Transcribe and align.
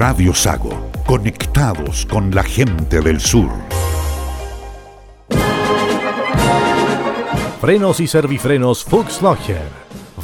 Radio 0.00 0.32
Sago, 0.32 0.70
conectados 1.04 2.06
con 2.06 2.34
la 2.34 2.42
gente 2.42 3.02
del 3.02 3.20
sur. 3.20 3.50
Frenos 7.60 8.00
y 8.00 8.06
servifrenos 8.06 8.82
Fuchs 8.82 9.20
Locher. 9.20 9.68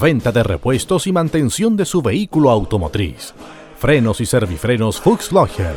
Venta 0.00 0.32
de 0.32 0.42
repuestos 0.42 1.06
y 1.06 1.12
mantención 1.12 1.76
de 1.76 1.84
su 1.84 2.00
vehículo 2.00 2.48
automotriz. 2.48 3.34
Frenos 3.78 4.22
y 4.22 4.24
servifrenos 4.24 4.98
Fuchs 4.98 5.30
Locher. 5.30 5.74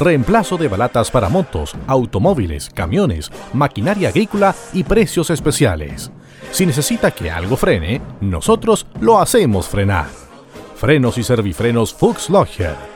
Reemplazo 0.00 0.56
de 0.56 0.66
balatas 0.66 1.12
para 1.12 1.28
motos, 1.28 1.76
automóviles, 1.86 2.68
camiones, 2.68 3.30
maquinaria 3.52 4.08
agrícola 4.08 4.56
y 4.72 4.82
precios 4.82 5.30
especiales. 5.30 6.10
Si 6.50 6.66
necesita 6.66 7.12
que 7.12 7.30
algo 7.30 7.56
frene, 7.56 8.02
nosotros 8.20 8.88
lo 9.00 9.20
hacemos 9.20 9.68
frenar. 9.68 10.08
Frenos 10.74 11.16
y 11.16 11.22
servifrenos 11.22 11.94
Fuchs 11.94 12.28
Locher. 12.28 12.95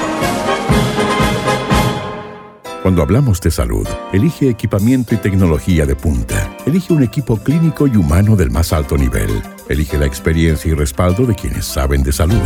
Cuando 2.81 3.03
hablamos 3.03 3.39
de 3.41 3.51
salud, 3.51 3.87
elige 4.11 4.49
equipamiento 4.49 5.13
y 5.13 5.19
tecnología 5.19 5.85
de 5.85 5.95
punta. 5.95 6.57
Elige 6.65 6.93
un 6.93 7.03
equipo 7.03 7.37
clínico 7.37 7.85
y 7.85 7.95
humano 7.95 8.35
del 8.35 8.49
más 8.49 8.73
alto 8.73 8.97
nivel. 8.97 9.29
Elige 9.69 9.99
la 9.99 10.07
experiencia 10.07 10.71
y 10.71 10.73
respaldo 10.73 11.27
de 11.27 11.35
quienes 11.35 11.65
saben 11.65 12.01
de 12.01 12.11
salud. 12.11 12.41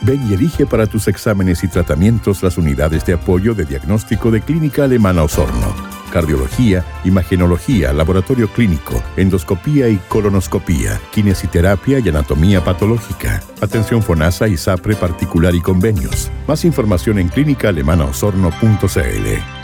Ven 0.00 0.26
y 0.26 0.32
elige 0.32 0.64
para 0.64 0.86
tus 0.86 1.06
exámenes 1.06 1.62
y 1.64 1.68
tratamientos 1.68 2.42
las 2.42 2.56
unidades 2.56 3.04
de 3.04 3.12
apoyo 3.12 3.54
de 3.54 3.66
diagnóstico 3.66 4.30
de 4.30 4.40
Clínica 4.40 4.84
Alemana 4.84 5.22
Osorno. 5.22 5.74
Cardiología, 6.10 6.82
imagenología, 7.04 7.92
laboratorio 7.92 8.48
clínico, 8.48 9.02
endoscopía 9.18 9.90
y 9.90 9.98
colonoscopía, 10.08 10.98
kinesiterapia 11.12 11.98
y 11.98 12.08
anatomía 12.08 12.64
patológica. 12.64 13.42
Atención 13.60 14.02
FONASA 14.02 14.48
y 14.48 14.56
SAPRE 14.56 14.96
particular 14.96 15.54
y 15.54 15.60
convenios. 15.60 16.30
Más 16.48 16.64
información 16.64 17.18
en 17.18 17.28
clínicaalemanaosorno.cl. 17.28 19.63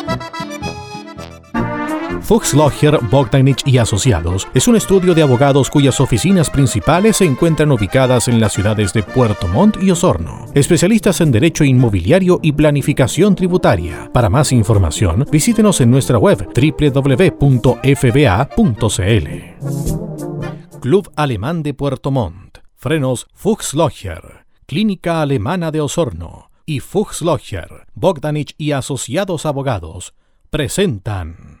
Fuchs 2.31 2.53
Logger, 2.53 2.97
Bogdanich 3.09 3.61
y 3.65 3.77
Asociados 3.77 4.47
es 4.53 4.65
un 4.69 4.77
estudio 4.77 5.13
de 5.13 5.21
abogados 5.21 5.69
cuyas 5.69 5.99
oficinas 5.99 6.49
principales 6.49 7.17
se 7.17 7.25
encuentran 7.25 7.73
ubicadas 7.73 8.29
en 8.29 8.39
las 8.39 8.53
ciudades 8.53 8.93
de 8.93 9.03
Puerto 9.03 9.49
Montt 9.49 9.83
y 9.83 9.91
Osorno. 9.91 10.45
Especialistas 10.53 11.19
en 11.19 11.33
derecho 11.33 11.65
inmobiliario 11.65 12.39
y 12.41 12.53
planificación 12.53 13.35
tributaria. 13.35 14.09
Para 14.13 14.29
más 14.29 14.53
información, 14.53 15.27
visítenos 15.29 15.81
en 15.81 15.91
nuestra 15.91 16.17
web 16.17 16.47
www.fba.cl. 16.55 17.39
Club 20.79 21.11
Alemán 21.17 21.63
de 21.63 21.73
Puerto 21.73 22.11
Montt. 22.11 22.59
Frenos 22.77 23.27
Fuchs 23.33 23.73
Logger. 23.73 24.45
Clínica 24.67 25.21
Alemana 25.21 25.69
de 25.69 25.81
Osorno. 25.81 26.49
Y 26.65 26.79
Fuchs 26.79 27.23
Logger, 27.23 27.87
Bogdanich 27.93 28.55
y 28.57 28.71
Asociados 28.71 29.45
Abogados 29.45 30.13
presentan 30.49 31.60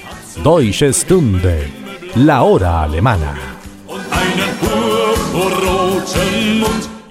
Deutsche 0.37 0.91
Stunde, 0.91 1.67
la 2.15 2.41
hora 2.41 2.81
alemana. 2.81 3.35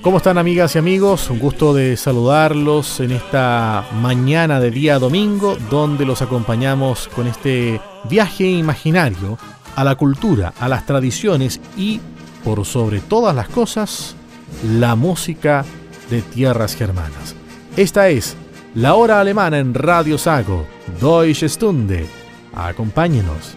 ¿Cómo 0.01 0.17
están 0.17 0.37
amigas 0.37 0.75
y 0.75 0.79
amigos? 0.79 1.31
Un 1.31 1.39
gusto 1.39 1.73
de 1.73 1.97
saludarlos 1.97 2.99
en 2.99 3.13
esta 3.13 3.87
mañana 4.01 4.59
de 4.59 4.73
día 4.73 4.99
domingo 4.99 5.57
donde 5.71 6.05
los 6.05 6.23
acompañamos 6.23 7.09
con 7.09 7.29
este 7.29 7.81
viaje 8.09 8.51
imaginario 8.51 9.39
a 9.77 9.85
la 9.85 9.95
cultura, 9.95 10.53
a 10.59 10.69
las 10.69 10.87
tradiciones 10.87 11.61
y, 11.77 12.01
por 12.43 12.65
sobre 12.65 13.01
todas 13.01 13.37
las 13.37 13.49
cosas, 13.49 14.17
la 14.65 14.97
música 14.97 15.65
de 16.09 16.23
tierras 16.23 16.75
germanas. 16.75 17.37
Esta 17.77 18.09
es 18.09 18.37
la 18.75 18.95
hora 18.95 19.21
alemana 19.21 19.59
en 19.59 19.75
Radio 19.75 20.19
Sago, 20.19 20.67
Deutsche 21.01 21.49
Stunde, 21.49 22.20
Acompáñenos. 22.55 23.57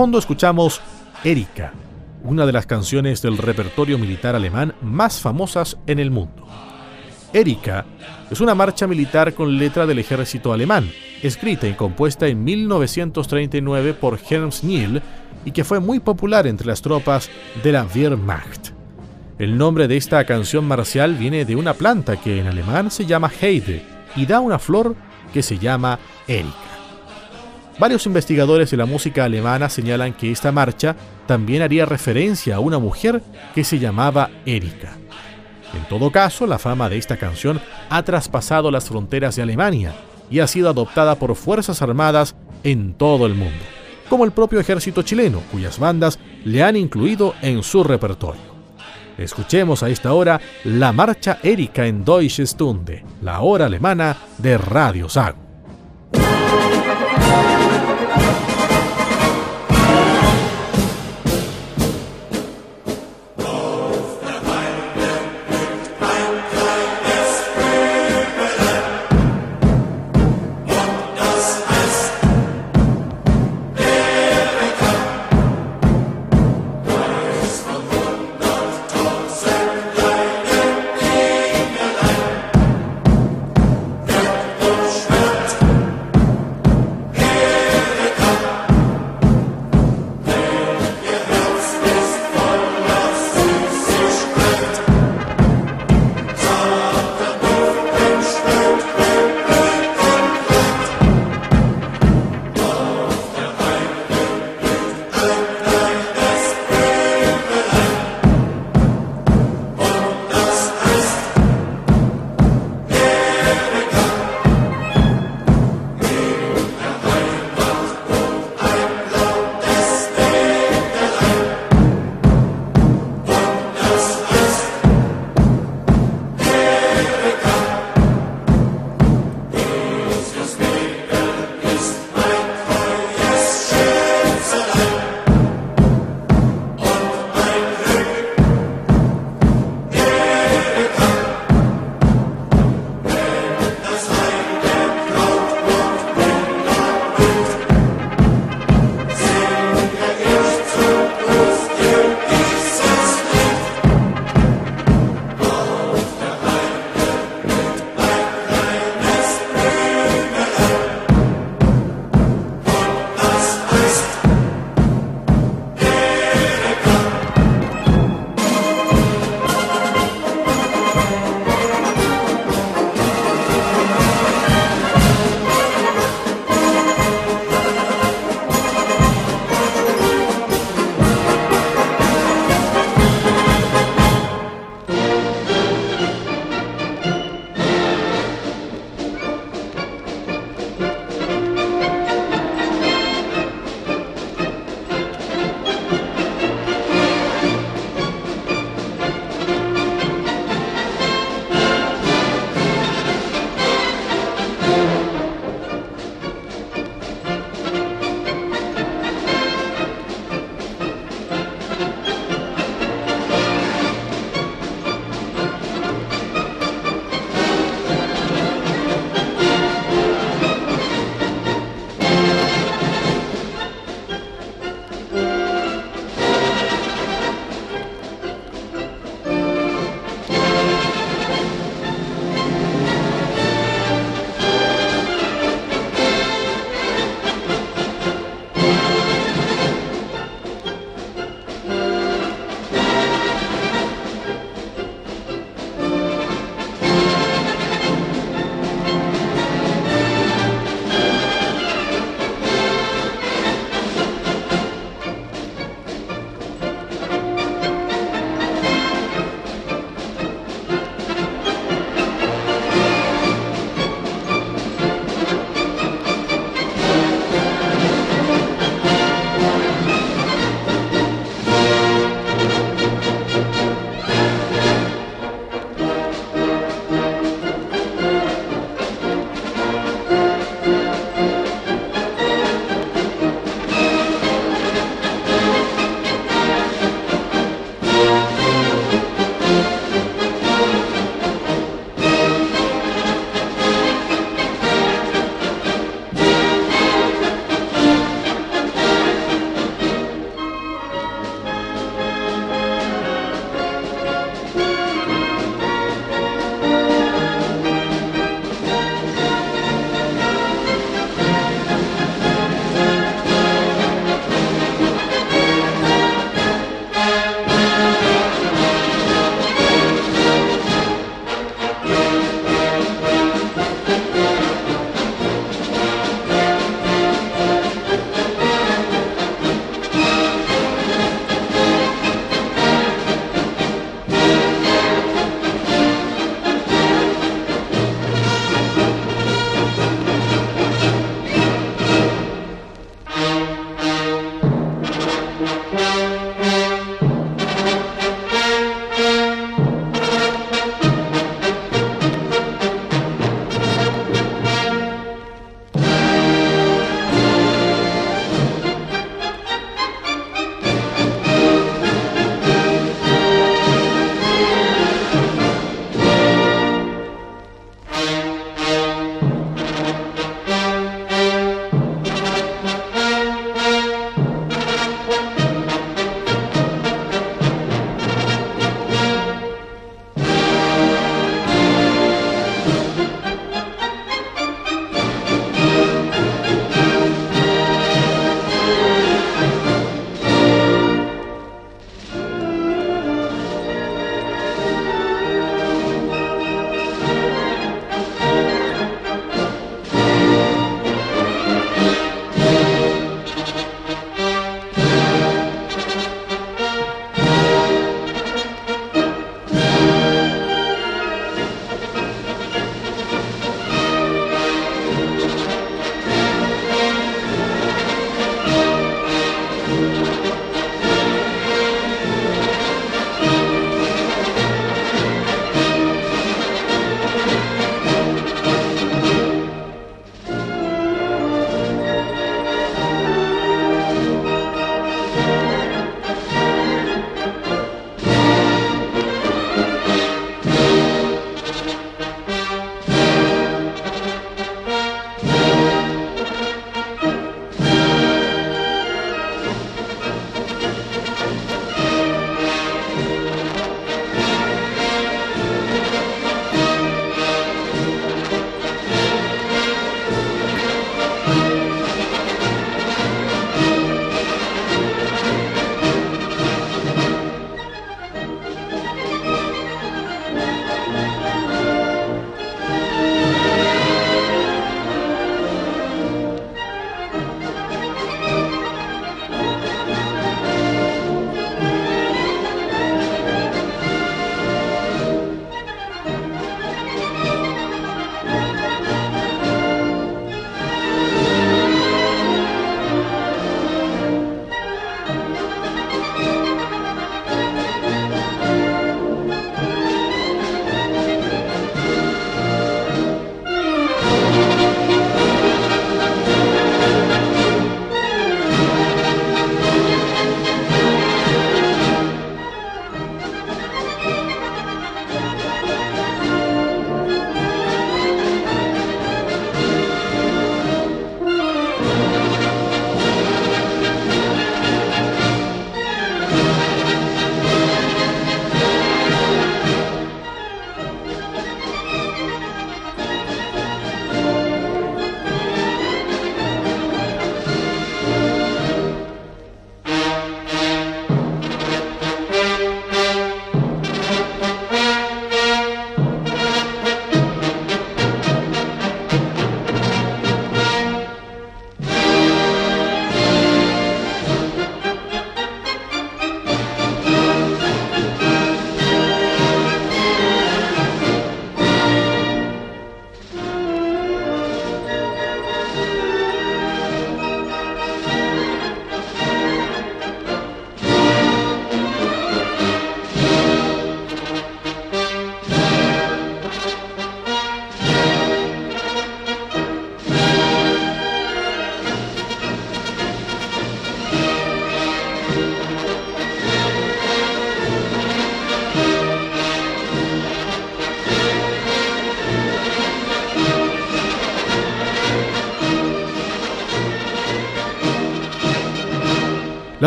Fondo 0.00 0.18
escuchamos 0.18 0.80
Erika, 1.24 1.74
una 2.24 2.46
de 2.46 2.52
las 2.52 2.64
canciones 2.64 3.20
del 3.20 3.36
repertorio 3.36 3.98
militar 3.98 4.34
alemán 4.34 4.74
más 4.80 5.20
famosas 5.20 5.76
en 5.86 5.98
el 5.98 6.10
mundo. 6.10 6.46
Erika 7.34 7.84
es 8.30 8.40
una 8.40 8.54
marcha 8.54 8.86
militar 8.86 9.34
con 9.34 9.58
letra 9.58 9.84
del 9.84 9.98
ejército 9.98 10.54
alemán, 10.54 10.90
escrita 11.22 11.68
y 11.68 11.74
compuesta 11.74 12.28
en 12.28 12.42
1939 12.42 13.92
por 13.92 14.18
Helms 14.26 14.64
Niel 14.64 15.02
y 15.44 15.50
que 15.50 15.64
fue 15.64 15.80
muy 15.80 16.00
popular 16.00 16.46
entre 16.46 16.68
las 16.68 16.80
tropas 16.80 17.28
de 17.62 17.72
la 17.72 17.84
Wehrmacht. 17.94 18.70
El 19.38 19.58
nombre 19.58 19.86
de 19.86 19.98
esta 19.98 20.24
canción 20.24 20.64
marcial 20.64 21.14
viene 21.16 21.44
de 21.44 21.56
una 21.56 21.74
planta 21.74 22.16
que 22.16 22.40
en 22.40 22.46
alemán 22.46 22.90
se 22.90 23.04
llama 23.04 23.30
Heide 23.38 23.82
y 24.16 24.24
da 24.24 24.40
una 24.40 24.58
flor 24.58 24.96
que 25.34 25.42
se 25.42 25.58
llama 25.58 25.98
Erika. 26.26 26.69
Varios 27.80 28.04
investigadores 28.04 28.70
de 28.70 28.76
la 28.76 28.84
música 28.84 29.24
alemana 29.24 29.70
señalan 29.70 30.12
que 30.12 30.30
esta 30.30 30.52
marcha 30.52 30.94
también 31.26 31.62
haría 31.62 31.86
referencia 31.86 32.56
a 32.56 32.60
una 32.60 32.78
mujer 32.78 33.22
que 33.54 33.64
se 33.64 33.78
llamaba 33.78 34.28
Erika. 34.44 34.98
En 35.72 35.88
todo 35.88 36.12
caso, 36.12 36.46
la 36.46 36.58
fama 36.58 36.90
de 36.90 36.98
esta 36.98 37.16
canción 37.16 37.58
ha 37.88 38.02
traspasado 38.02 38.70
las 38.70 38.86
fronteras 38.86 39.34
de 39.36 39.42
Alemania 39.42 39.94
y 40.30 40.40
ha 40.40 40.46
sido 40.46 40.68
adoptada 40.68 41.14
por 41.14 41.34
fuerzas 41.34 41.80
armadas 41.80 42.36
en 42.64 42.92
todo 42.92 43.24
el 43.24 43.34
mundo, 43.34 43.64
como 44.10 44.26
el 44.26 44.32
propio 44.32 44.60
ejército 44.60 45.00
chileno, 45.00 45.40
cuyas 45.50 45.78
bandas 45.78 46.18
le 46.44 46.62
han 46.62 46.76
incluido 46.76 47.34
en 47.40 47.62
su 47.62 47.82
repertorio. 47.82 48.42
Escuchemos 49.16 49.82
a 49.82 49.88
esta 49.88 50.12
hora 50.12 50.38
la 50.64 50.92
marcha 50.92 51.38
Erika 51.42 51.86
en 51.86 52.04
Deutsche 52.04 52.46
Stunde, 52.46 53.06
la 53.22 53.40
hora 53.40 53.64
alemana 53.64 54.18
de 54.36 54.58
Radio 54.58 55.08
Sago. 55.08 55.49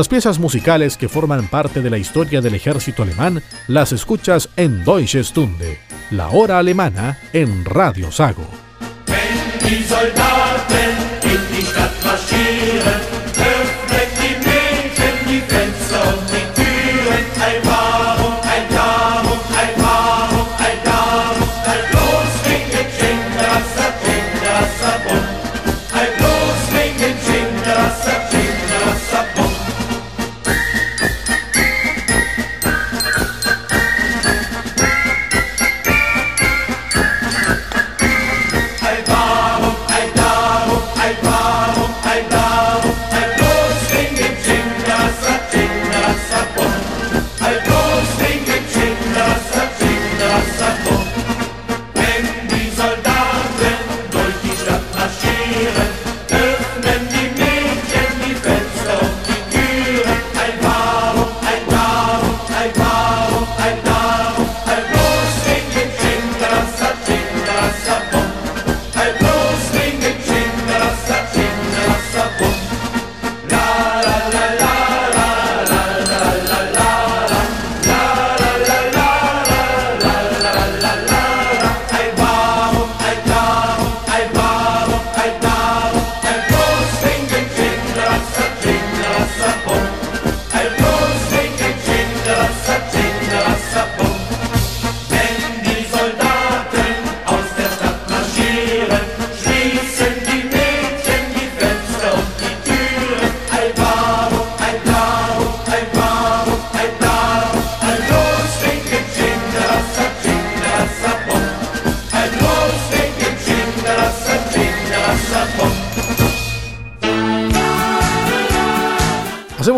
Las 0.04 0.10
piezas 0.10 0.38
musicales 0.38 0.98
que 0.98 1.08
forman 1.08 1.48
parte 1.48 1.80
de 1.80 1.90
la 1.90 1.98
historia 1.98 2.42
del 2.42 2.56
ejército 2.56 3.04
alemán 3.04 3.42
las 3.70 3.94
escuchas 3.94 4.50
en 4.58 4.84
Deutsche 4.84 5.24
Stunde, 5.24 5.80
la 6.12 6.28
hora 6.28 6.60
alemana 6.60 7.18
en 7.32 7.64
Radio 7.64 8.12
Sago. 8.12 8.46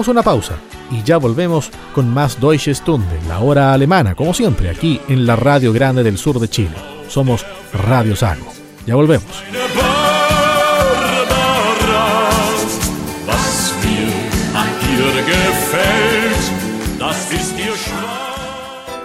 Una 0.08 0.22
pausa 0.22 0.56
y 0.91 1.02
ya 1.02 1.18
volvemos 1.18 1.72
con 1.94 2.08
más 2.13 2.39
Deutsche 2.39 2.76
Stunde, 2.76 3.20
la 3.28 3.39
hora 3.39 3.74
alemana, 3.74 4.13
como 4.13 4.36
siempre, 4.36 4.70
aquí 4.70 5.02
en 5.08 5.26
la 5.26 5.36
Radio 5.36 5.74
Grande 5.74 6.04
del 6.04 6.20
Sur 6.20 6.39
de 6.39 6.48
Chile. 6.48 6.76
Somos 7.08 7.44
Radio 7.74 8.15
Sago. 8.15 8.46
Ya 8.86 8.94
volvemos. 8.94 9.64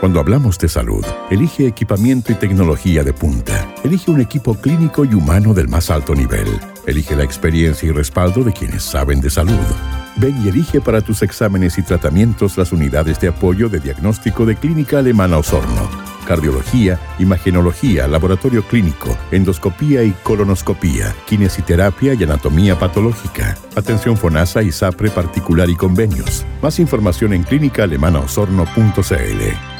Cuando 0.00 0.18
hablamos 0.18 0.58
de 0.58 0.66
salud, 0.66 1.04
elige 1.30 1.66
equipamiento 1.66 2.32
y 2.32 2.34
tecnología 2.34 3.04
de 3.04 3.12
punta. 3.12 3.70
Elige 3.84 4.10
un 4.10 4.22
equipo 4.22 4.54
clínico 4.54 5.04
y 5.04 5.12
humano 5.12 5.52
del 5.52 5.68
más 5.68 5.90
alto 5.90 6.14
nivel. 6.14 6.48
Elige 6.86 7.14
la 7.14 7.22
experiencia 7.22 7.86
y 7.86 7.92
respaldo 7.92 8.42
de 8.42 8.54
quienes 8.54 8.82
saben 8.82 9.20
de 9.20 9.28
salud. 9.28 9.58
Ven 10.16 10.42
y 10.42 10.48
elige 10.48 10.80
para 10.80 11.02
tus 11.02 11.20
exámenes 11.20 11.76
y 11.76 11.82
tratamientos 11.82 12.56
las 12.56 12.72
unidades 12.72 13.20
de 13.20 13.28
apoyo 13.28 13.68
de 13.68 13.78
diagnóstico 13.78 14.46
de 14.46 14.56
Clínica 14.56 15.00
Alemana 15.00 15.36
Osorno. 15.36 15.86
Cardiología, 16.26 16.98
imagenología, 17.18 18.08
laboratorio 18.08 18.62
clínico, 18.62 19.14
endoscopía 19.30 20.02
y 20.02 20.12
colonoscopía, 20.22 21.14
kinesiterapia 21.26 22.14
y 22.14 22.24
anatomía 22.24 22.78
patológica, 22.78 23.58
atención 23.76 24.16
FONASA 24.16 24.62
y 24.62 24.72
SAPRE 24.72 25.10
particular 25.10 25.68
y 25.68 25.76
convenios. 25.76 26.46
Más 26.62 26.78
información 26.78 27.34
en 27.34 27.42
clínicaalemanaosorno.cl. 27.42 29.79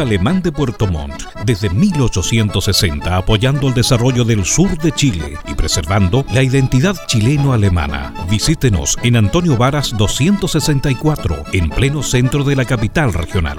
Alemán 0.00 0.42
de 0.42 0.52
Puerto 0.52 0.86
Montt, 0.86 1.22
desde 1.44 1.70
1860 1.70 3.16
apoyando 3.16 3.68
el 3.68 3.74
desarrollo 3.74 4.24
del 4.24 4.44
sur 4.44 4.76
de 4.78 4.92
Chile 4.92 5.38
y 5.46 5.54
preservando 5.54 6.24
la 6.32 6.42
identidad 6.42 6.96
chileno-alemana. 7.06 8.14
Visítenos 8.30 8.96
en 9.02 9.16
Antonio 9.16 9.56
Varas 9.56 9.96
264, 9.96 11.44
en 11.52 11.70
pleno 11.70 12.02
centro 12.02 12.44
de 12.44 12.56
la 12.56 12.64
capital 12.64 13.12
regional. 13.12 13.58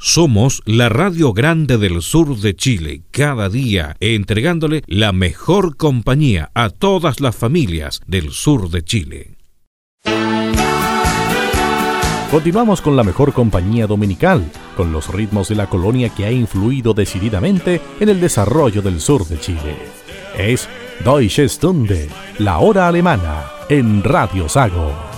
Somos 0.00 0.62
la 0.64 0.88
Radio 0.88 1.32
Grande 1.32 1.76
del 1.76 2.02
Sur 2.02 2.38
de 2.38 2.54
Chile, 2.54 3.02
cada 3.10 3.48
día 3.48 3.96
entregándole 3.98 4.82
la 4.86 5.12
mejor 5.12 5.76
compañía 5.76 6.50
a 6.54 6.70
todas 6.70 7.20
las 7.20 7.34
familias 7.34 8.00
del 8.06 8.30
sur 8.30 8.70
de 8.70 8.82
Chile. 8.82 9.37
Continuamos 12.30 12.82
con 12.82 12.94
la 12.94 13.04
mejor 13.04 13.32
compañía 13.32 13.86
dominical, 13.86 14.44
con 14.76 14.92
los 14.92 15.08
ritmos 15.08 15.48
de 15.48 15.54
la 15.54 15.66
colonia 15.66 16.10
que 16.10 16.26
ha 16.26 16.30
influido 16.30 16.92
decididamente 16.92 17.80
en 18.00 18.10
el 18.10 18.20
desarrollo 18.20 18.82
del 18.82 19.00
sur 19.00 19.26
de 19.26 19.40
Chile. 19.40 19.76
Es 20.36 20.68
Deutsche 21.02 21.48
Stunde, 21.48 22.10
la 22.38 22.58
hora 22.58 22.86
alemana, 22.86 23.44
en 23.70 24.04
Radio 24.04 24.46
Sago. 24.46 25.17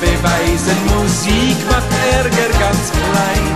mir 0.00 0.06
beweisen, 0.06 0.78
Musik 0.96 1.56
macht 1.70 1.90
Ärger 2.12 2.48
ganz 2.58 2.90
klein. 2.90 3.46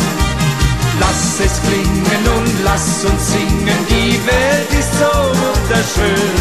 Lass 0.98 1.40
es 1.40 1.61
klingen 1.62 2.22
und 2.37 2.64
lass 2.64 3.05
uns 3.05 3.33
singen, 3.33 3.81
die 3.88 4.20
Welt 4.26 4.72
ist 4.79 4.92
so 4.98 5.12
wunderschön. 5.40 6.40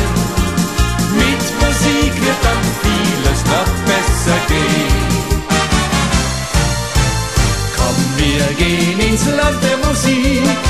Mit 1.16 1.44
Musik 1.62 2.14
wird 2.22 2.42
dann 2.44 2.64
vieles 2.84 3.46
noch 3.46 3.72
besser 3.86 4.40
gehen. 4.48 5.20
Komm, 7.76 7.98
wir 8.18 8.54
gehen 8.58 9.00
ins 9.00 9.26
Land 9.26 9.64
der 9.64 9.78
Musik 9.88 10.69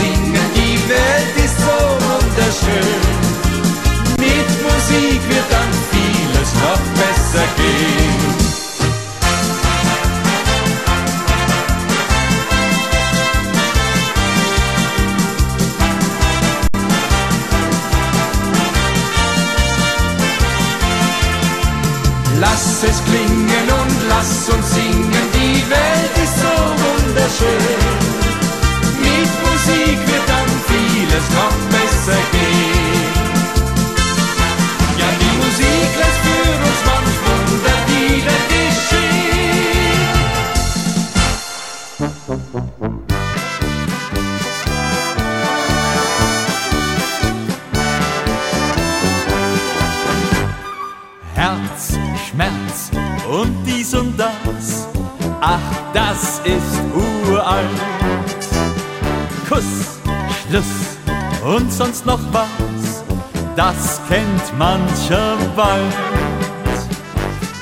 lass 0.00 0.31
ist 56.44 56.80
uralt. 56.94 57.66
Kuss, 59.48 60.00
Schluss 60.48 60.98
und 61.44 61.72
sonst 61.72 62.06
noch 62.06 62.20
was, 62.32 63.04
das 63.56 64.00
kennt 64.08 64.58
mancher 64.58 65.36
Wald. 65.56 65.94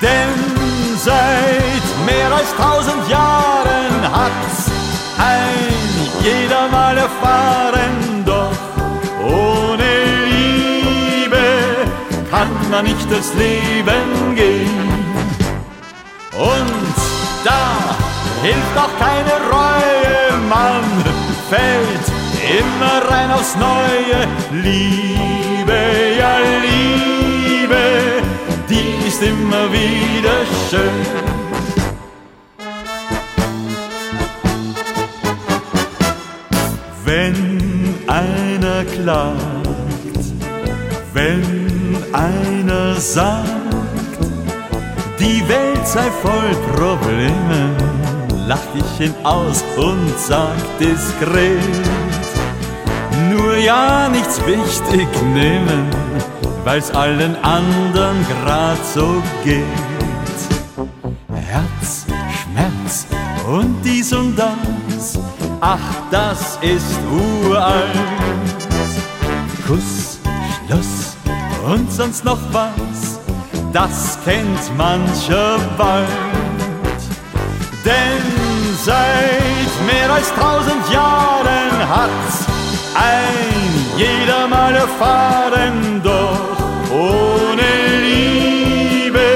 Denn 0.01 0.97
seit 0.97 2.07
mehr 2.07 2.33
als 2.33 2.55
tausend 2.57 3.09
Jahren 3.09 4.03
hat's 4.03 4.71
ein 5.19 5.81
jeder 6.23 6.69
mal 6.69 6.97
erfahren, 6.97 8.25
doch 8.25 8.59
ohne 9.23 9.91
Liebe 10.27 11.47
kann 12.31 12.71
man 12.71 12.85
nicht 12.85 13.11
durchs 13.11 13.35
Leben 13.35 14.35
gehen. 14.35 14.91
Und 16.33 16.80
hilft 18.43 18.77
auch 18.77 18.95
keine 18.99 19.37
Reue, 19.51 20.39
man 20.49 20.83
fällt 21.49 22.07
immer 22.59 23.11
rein 23.11 23.31
aufs 23.31 23.57
Neue. 23.57 24.27
Liebe, 24.63 25.81
ja 26.19 26.39
Liebe, 26.67 28.23
die 28.69 29.07
ist 29.07 29.23
immer 29.23 29.71
wieder 29.73 30.39
schön. 30.71 31.31
Wenn 37.05 37.95
einer 38.07 38.85
klagt, 38.85 39.41
wenn 41.13 41.97
einer 42.13 42.95
sagt, 42.95 43.49
die 45.19 45.47
Welt 45.49 45.87
sei 45.87 46.09
voll 46.23 46.55
Probleme, 46.75 47.90
lach 48.51 48.75
ich 48.75 49.07
ihn 49.07 49.15
aus 49.23 49.63
und 49.77 50.13
sag 50.19 50.59
diskret, 50.81 51.87
nur 53.31 53.57
ja 53.57 54.09
nichts 54.09 54.45
wichtig 54.45 55.07
nehmen, 55.33 55.89
weil's 56.65 56.91
allen 56.91 57.37
anderen 57.45 58.27
grad 58.29 58.85
so 58.85 59.23
geht. 59.45 60.39
Herz, 61.33 62.07
Schmerz 62.41 63.07
und 63.47 63.77
dies 63.85 64.13
und 64.13 64.35
das, 64.37 65.17
ach, 65.61 65.95
das 66.11 66.59
ist 66.61 66.99
uralt. 67.09 68.61
Kuss, 69.65 70.19
Schluss 70.67 71.17
und 71.73 71.93
sonst 71.93 72.25
noch 72.25 72.41
was, 72.51 73.21
das 73.73 74.19
kennt 74.25 74.77
mancher 74.77 75.57
bald. 75.79 76.09
Denn 77.85 78.30
seit 78.85 79.73
mehr 79.87 80.11
als 80.11 80.33
tausend 80.35 80.91
Jahren 80.91 81.89
hat's 81.89 82.47
ein 82.95 83.71
jeder 83.97 84.49
mal 84.49 84.75
erfahren, 84.75 86.01
doch 86.03 86.59
ohne 86.91 87.71
Liebe 88.07 89.29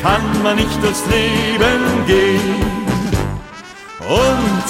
kann 0.00 0.22
man 0.42 0.56
nicht 0.56 0.82
durchs 0.82 1.04
Leben 1.06 2.06
gehen. 2.06 2.62
Und 4.00 4.64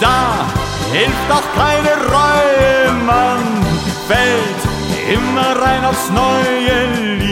da 0.00 0.46
hilft 0.92 1.30
auch 1.30 1.48
keine 1.54 1.92
Reue, 2.18 2.92
man 3.06 3.40
fällt 4.08 4.62
immer 5.16 5.60
rein 5.64 5.84
aufs 5.84 6.10
neue 6.10 6.76
Liebe, 7.02 7.23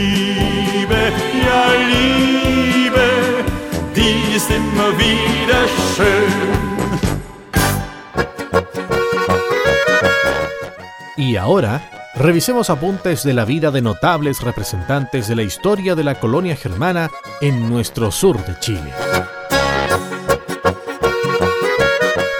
Y 11.15 11.37
ahora, 11.37 11.89
revisemos 12.15 12.69
apuntes 12.69 13.23
de 13.23 13.33
la 13.33 13.45
vida 13.45 13.71
de 13.71 13.81
notables 13.81 14.41
representantes 14.41 15.27
de 15.27 15.35
la 15.35 15.43
historia 15.43 15.95
de 15.95 16.03
la 16.03 16.19
colonia 16.19 16.55
germana 16.55 17.09
en 17.41 17.69
nuestro 17.69 18.11
sur 18.11 18.43
de 18.45 18.59
Chile. 18.59 18.91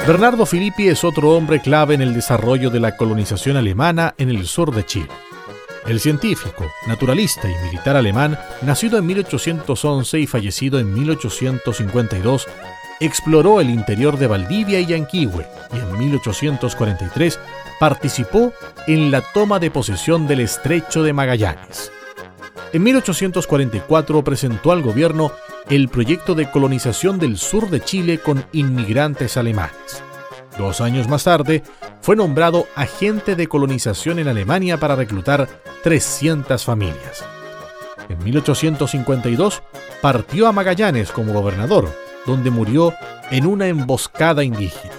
Bernardo 0.06 0.46
Filippi 0.46 0.90
es 0.90 1.04
otro 1.06 1.32
hombre 1.32 1.62
clave 1.62 1.94
en 1.94 2.02
el 2.02 2.14
desarrollo 2.14 2.70
de 2.70 2.82
la 2.82 2.98
colonización 2.98 3.56
alemana 3.56 4.16
en 4.18 4.30
el 4.30 4.46
sur 4.48 4.76
de 4.76 4.86
Chile. 4.86 5.10
El 5.88 6.00
científico, 6.00 6.72
naturalista 6.88 7.50
y 7.50 7.66
militar 7.66 7.98
alemán, 7.98 8.40
nacido 8.62 8.98
en 8.98 9.06
1811 9.06 10.20
y 10.20 10.28
fallecido 10.28 10.80
en 10.80 10.94
1852, 10.94 12.48
exploró 13.02 13.60
el 13.60 13.70
interior 13.70 14.18
de 14.18 14.28
Valdivia 14.28 14.80
y 14.80 14.86
Yanquihue 14.86 15.46
y 15.74 15.78
en 15.78 15.98
1843 15.98 17.40
participó 17.80 18.54
en 18.88 19.12
la 19.12 19.22
toma 19.34 19.60
de 19.60 19.72
posesión 19.72 20.26
del 20.26 20.40
estrecho 20.40 21.04
de 21.04 21.12
Magallanes. 21.12 21.92
En 22.72 22.82
1844 22.82 24.24
presentó 24.24 24.72
al 24.72 24.82
gobierno 24.82 25.34
el 25.70 25.90
proyecto 25.90 26.34
de 26.34 26.50
colonización 26.50 27.20
del 27.20 27.38
sur 27.38 27.70
de 27.70 27.82
Chile 27.82 28.20
con 28.20 28.46
inmigrantes 28.54 29.36
alemanes. 29.36 30.04
Dos 30.58 30.82
años 30.82 31.08
más 31.08 31.24
tarde, 31.24 31.64
fue 32.02 32.16
nombrado 32.16 32.68
agente 32.76 33.36
de 33.36 33.48
colonización 33.48 34.20
en 34.20 34.28
Alemania 34.28 34.80
para 34.80 34.96
reclutar 34.96 35.48
300 35.84 36.64
familias. 36.64 37.26
En 38.10 38.24
1852 38.24 39.64
partió 40.02 40.48
a 40.48 40.52
Magallanes 40.52 41.12
como 41.12 41.34
gobernador, 41.34 41.90
donde 42.26 42.52
murió 42.52 42.94
en 43.32 43.46
una 43.46 43.68
emboscada 43.68 44.44
indígena. 44.44 44.94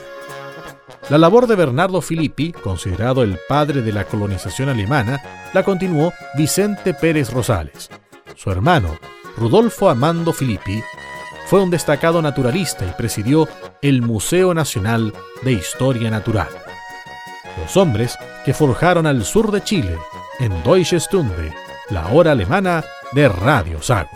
La 1.10 1.18
labor 1.18 1.46
de 1.46 1.54
Bernardo 1.54 2.00
Filippi, 2.00 2.52
considerado 2.52 3.22
el 3.22 3.38
padre 3.46 3.82
de 3.82 3.92
la 3.92 4.04
colonización 4.04 4.70
alemana, 4.70 5.20
la 5.52 5.62
continuó 5.62 6.14
Vicente 6.34 6.94
Pérez 6.94 7.30
Rosales. 7.30 7.90
Su 8.34 8.50
hermano, 8.50 8.98
Rudolfo 9.36 9.90
Amando 9.90 10.32
Filippi, 10.32 10.82
fue 11.54 11.62
un 11.62 11.70
destacado 11.70 12.20
naturalista 12.20 12.84
y 12.84 12.90
presidió 12.98 13.48
el 13.80 14.02
Museo 14.02 14.54
Nacional 14.54 15.14
de 15.42 15.52
Historia 15.52 16.10
Natural. 16.10 16.48
Los 17.62 17.76
hombres 17.76 18.18
que 18.44 18.52
forjaron 18.52 19.06
al 19.06 19.24
sur 19.24 19.52
de 19.52 19.62
Chile 19.62 19.96
en 20.40 20.50
Deutsche 20.64 20.98
Stunde, 20.98 21.54
la 21.90 22.08
hora 22.08 22.32
alemana 22.32 22.82
de 23.12 23.28
Radio 23.28 23.80
Sago. 23.80 24.10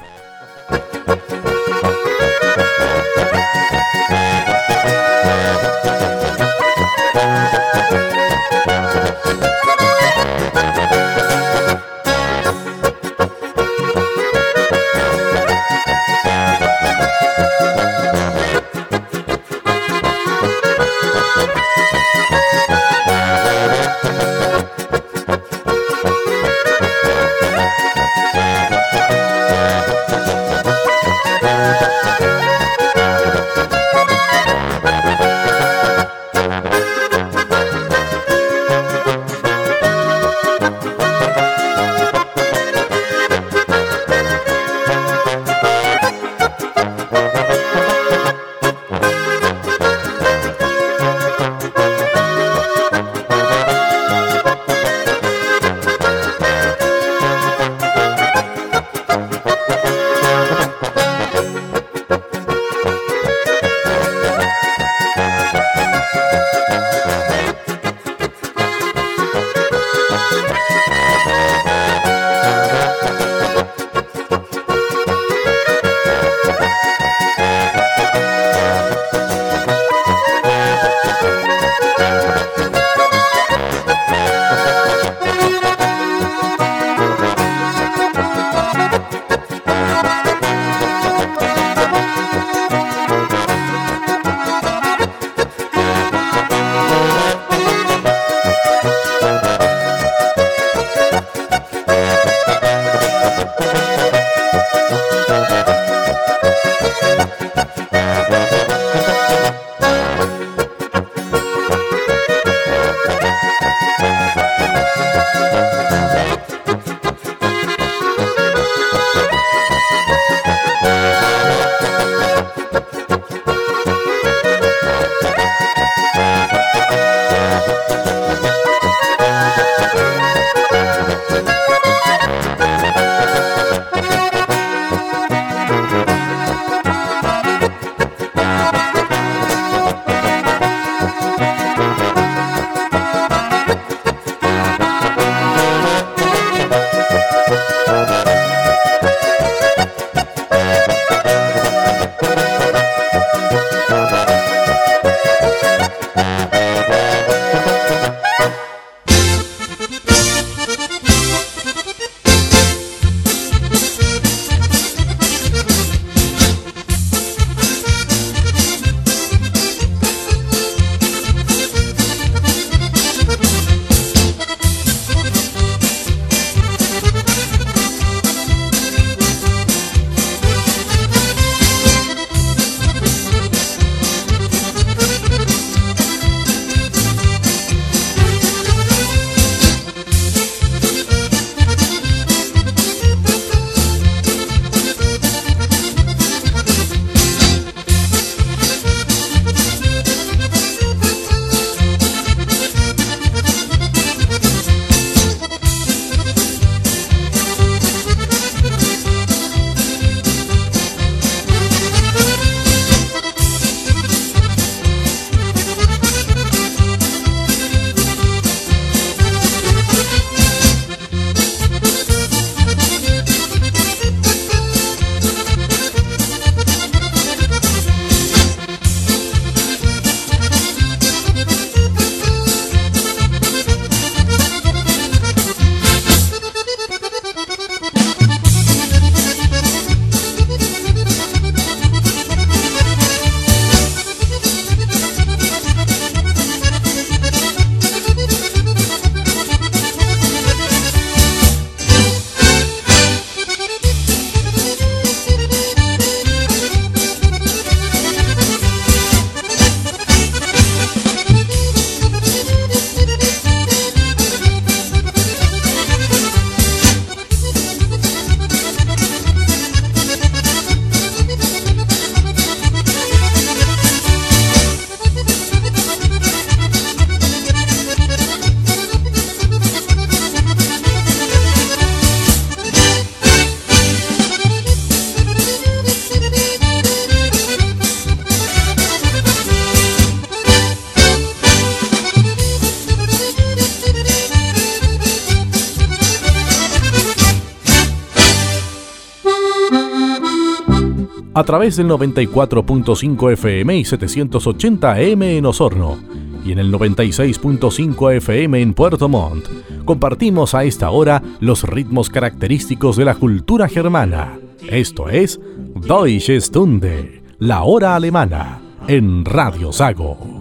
A 301.39 301.45
través 301.45 301.77
del 301.77 301.87
94.5 301.87 303.33
FM 303.33 303.77
y 303.77 303.85
780 303.85 304.93
AM 304.93 305.23
en 305.23 305.47
Osorno 305.47 305.97
y 306.45 306.51
en 306.51 306.59
el 306.59 306.73
96.5 306.73 308.17
FM 308.17 308.61
en 308.61 308.75
Puerto 308.75 309.09
Montt. 309.09 309.47
Compartimos 309.85 310.57
a 310.57 310.65
esta 310.65 310.91
hora 310.91 311.23
los 311.39 311.63
ritmos 311.63 312.11
característicos 312.11 312.97
de 312.97 313.05
la 313.05 313.15
cultura 313.15 313.69
germana. 313.69 314.37
Esto 314.69 315.09
es 315.09 315.39
Deutsche 315.77 316.41
Stunde, 316.41 317.23
la 317.39 317.63
hora 317.63 317.95
alemana, 317.95 318.61
en 318.89 319.25
Radio 319.25 319.73
Sago. 319.73 320.39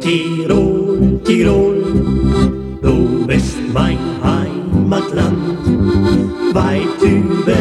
Tirol, 0.00 1.20
Tirol, 1.24 1.82
du 2.80 3.26
bist 3.26 3.58
mein 3.74 3.98
Heimatland, 4.22 5.58
weit 6.54 7.02
über 7.02 7.59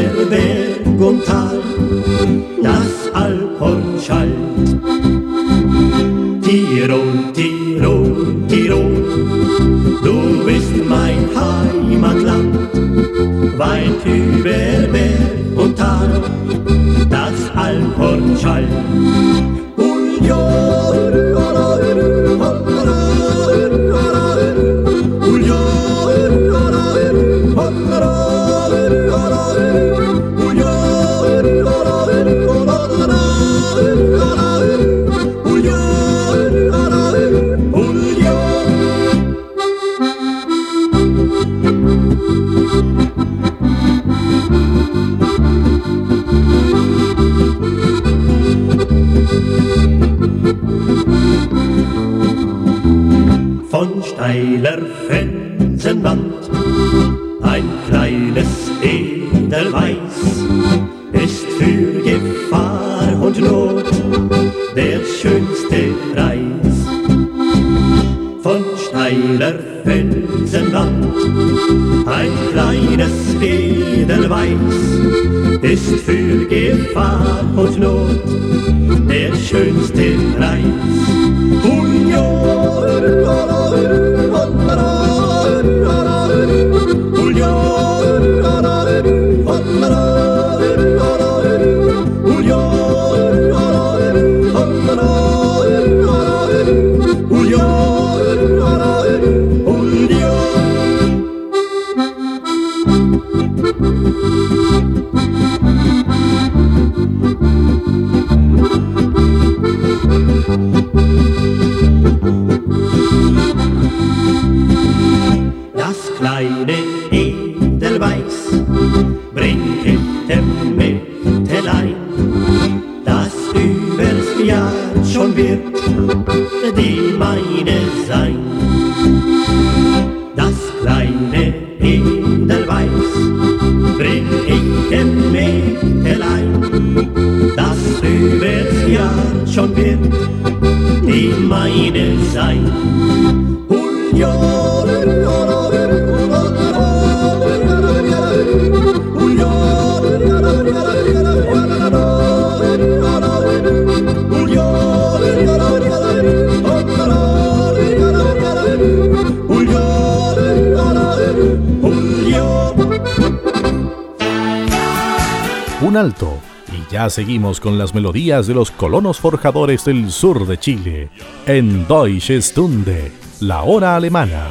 seguimos 167.09 167.59
con 167.59 167.77
las 167.77 167.93
melodías 167.93 168.47
de 168.47 168.53
los 168.53 168.71
colonos 168.71 169.19
forjadores 169.19 169.85
del 169.85 170.11
sur 170.11 170.45
de 170.47 170.57
Chile 170.57 171.09
en 171.45 171.87
Deutsche 171.87 172.41
Stunde, 172.41 173.11
la 173.39 173.63
hora 173.63 173.95
alemana, 173.95 174.47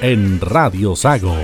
en 0.00 0.40
Radio 0.40 0.96
Sago. 0.96 1.36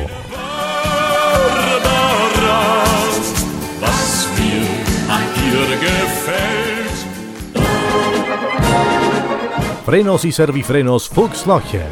Frenos 9.89 10.27
y 10.27 10.33
servifrenos 10.33 11.09
Fuchs 11.09 11.47
Logger. 11.47 11.89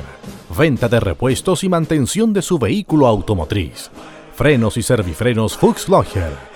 Venta 0.57 0.87
de 0.87 1.01
repuestos 1.01 1.65
y 1.65 1.71
mantención 1.71 2.35
de 2.35 2.43
su 2.43 2.59
vehículo 2.59 3.07
automotriz. 3.07 3.91
Frenos 4.35 4.77
y 4.77 4.83
servifrenos 4.83 5.57
Fuchs 5.57 5.89
Logger. 5.89 6.56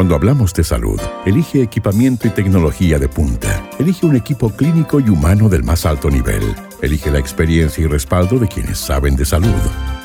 Cuando 0.00 0.14
hablamos 0.14 0.54
de 0.54 0.64
salud, 0.64 0.98
elige 1.26 1.62
equipamiento 1.62 2.26
y 2.26 2.30
tecnología 2.30 2.98
de 2.98 3.06
punta. 3.06 3.68
Elige 3.78 4.06
un 4.06 4.16
equipo 4.16 4.48
clínico 4.48 4.98
y 4.98 5.10
humano 5.10 5.50
del 5.50 5.62
más 5.62 5.84
alto 5.84 6.08
nivel. 6.08 6.54
Elige 6.80 7.10
la 7.10 7.18
experiencia 7.18 7.84
y 7.84 7.86
respaldo 7.86 8.38
de 8.38 8.48
quienes 8.48 8.78
saben 8.78 9.14
de 9.14 9.26
salud. 9.26 9.52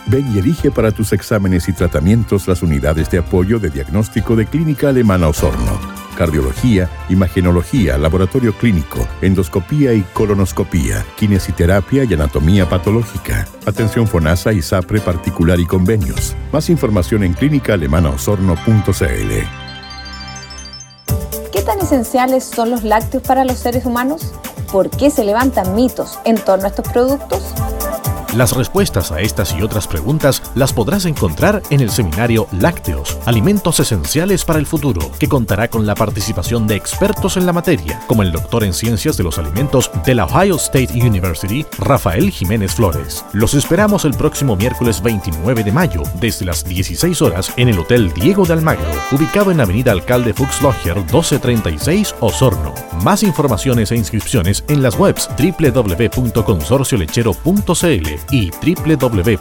Ven 0.07 0.29
y 0.35 0.39
elige 0.39 0.69
para 0.69 0.91
tus 0.91 1.13
exámenes 1.13 1.69
y 1.69 1.73
tratamientos 1.73 2.45
las 2.45 2.61
unidades 2.61 3.09
de 3.09 3.19
apoyo 3.19 3.57
de 3.57 3.69
diagnóstico 3.69 4.35
de 4.35 4.45
Clínica 4.45 4.89
Alemana 4.89 5.29
Osorno. 5.29 5.79
cardiología, 6.17 6.89
imagenología, 7.07 7.97
laboratorio 7.97 8.51
clínico, 8.51 9.07
endoscopía 9.21 9.93
y 9.93 10.01
colonoscopía, 10.13 11.05
kinesiterapia 11.15 12.03
y 12.03 12.13
anatomía 12.13 12.67
patológica. 12.67 13.47
Atención 13.65 14.07
FONASA 14.07 14.51
y 14.51 14.61
SAPRE 14.61 14.99
particular 14.99 15.57
y 15.57 15.65
convenios. 15.65 16.35
Más 16.51 16.69
información 16.69 17.23
en 17.23 17.33
clínicaalemanaosorno.cl. 17.33 19.64
¿Qué 21.85 21.89
tan 21.89 21.99
esenciales 21.99 22.43
son 22.43 22.71
los 22.71 22.83
lácteos 22.83 23.21
para 23.21 23.45
los 23.45 23.59
seres 23.59 23.85
humanos? 23.85 24.31
¿Por 24.71 24.89
qué 24.89 25.11
se 25.11 25.23
levantan 25.23 25.75
mitos 25.75 26.17
en 26.23 26.35
torno 26.35 26.65
a 26.65 26.69
estos 26.69 26.87
productos? 26.89 27.43
Las 28.35 28.53
respuestas 28.53 29.11
a 29.13 29.21
estas 29.21 29.55
y 29.57 29.61
otras 29.61 29.87
preguntas 29.87 30.43
las 30.55 30.73
podrás 30.73 31.05
encontrar 31.05 31.61
en 31.69 31.79
el 31.79 31.89
seminario 31.89 32.49
Lácteos, 32.51 33.17
Alimentos 33.25 33.79
Esenciales 33.79 34.43
para 34.43 34.59
el 34.59 34.65
Futuro, 34.65 35.09
que 35.17 35.29
contará 35.29 35.69
con 35.69 35.85
la 35.85 35.95
participación 35.95 36.67
de 36.67 36.75
expertos 36.75 37.37
en 37.37 37.45
la 37.45 37.53
materia, 37.53 38.01
como 38.07 38.23
el 38.23 38.33
doctor 38.33 38.65
en 38.65 38.73
Ciencias 38.73 39.15
de 39.15 39.23
los 39.23 39.37
Alimentos 39.37 39.89
de 40.05 40.15
la 40.15 40.25
Ohio 40.25 40.57
State 40.57 40.89
University, 40.95 41.65
Rafael 41.79 42.29
Jiménez 42.29 42.73
Flores. 42.73 43.23
Los 43.31 43.53
esperamos 43.53 44.03
el 44.03 44.15
próximo 44.15 44.57
miércoles 44.57 45.01
29 45.01 45.63
de 45.63 45.71
mayo, 45.71 46.03
desde 46.19 46.43
las 46.43 46.65
16 46.65 47.21
horas, 47.21 47.53
en 47.55 47.69
el 47.69 47.79
Hotel 47.79 48.11
Diego 48.13 48.45
de 48.45 48.51
Almagro, 48.51 48.91
ubicado 49.13 49.51
en 49.51 49.61
Avenida 49.61 49.93
Alcalde 49.93 50.33
Fuchs 50.33 50.61
Logger 50.61 50.97
1236, 50.97 52.15
Osorno. 52.19 52.73
Más 53.01 53.23
informaciones 53.23 53.93
e 53.93 53.95
inscripciones 53.95 54.65
en 54.67 54.83
las 54.83 54.99
webs 54.99 55.29
www.consorciolechero.cl 55.37 58.24
y 58.31 58.51
www.sago.cl. 58.51 59.31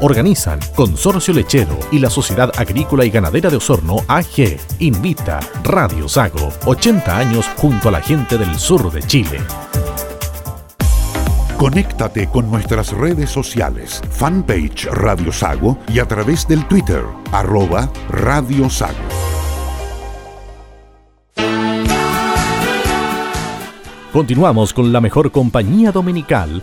Organizan 0.00 0.58
Consorcio 0.74 1.34
Lechero 1.34 1.78
y 1.90 1.98
la 1.98 2.10
Sociedad 2.10 2.52
Agrícola 2.56 3.04
y 3.04 3.10
Ganadera 3.10 3.50
de 3.50 3.56
Osorno 3.56 3.98
AG. 4.08 4.58
Invita 4.78 5.40
Radio 5.64 6.08
Sago, 6.08 6.52
80 6.64 7.16
años 7.16 7.46
junto 7.56 7.88
a 7.88 7.92
la 7.92 8.00
gente 8.00 8.38
del 8.38 8.58
sur 8.58 8.90
de 8.92 9.02
Chile. 9.02 9.38
Conéctate 11.58 12.28
con 12.28 12.48
nuestras 12.48 12.92
redes 12.92 13.30
sociales, 13.30 14.00
fanpage 14.10 14.86
Radio 14.92 15.32
Sago 15.32 15.76
y 15.88 15.98
a 15.98 16.06
través 16.06 16.46
del 16.46 16.64
Twitter, 16.68 17.02
arroba 17.32 17.90
Radio 18.10 18.70
Sago. 18.70 18.94
Continuamos 24.12 24.72
con 24.72 24.92
la 24.92 25.00
mejor 25.00 25.32
compañía 25.32 25.92
dominical 25.92 26.62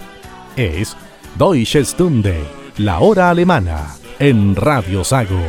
es 0.55 0.95
Deutsche 1.37 1.83
Stunde, 1.83 2.35
la 2.77 2.99
hora 2.99 3.29
alemana, 3.29 3.95
en 4.19 4.55
Radio 4.55 5.03
Sago. 5.03 5.41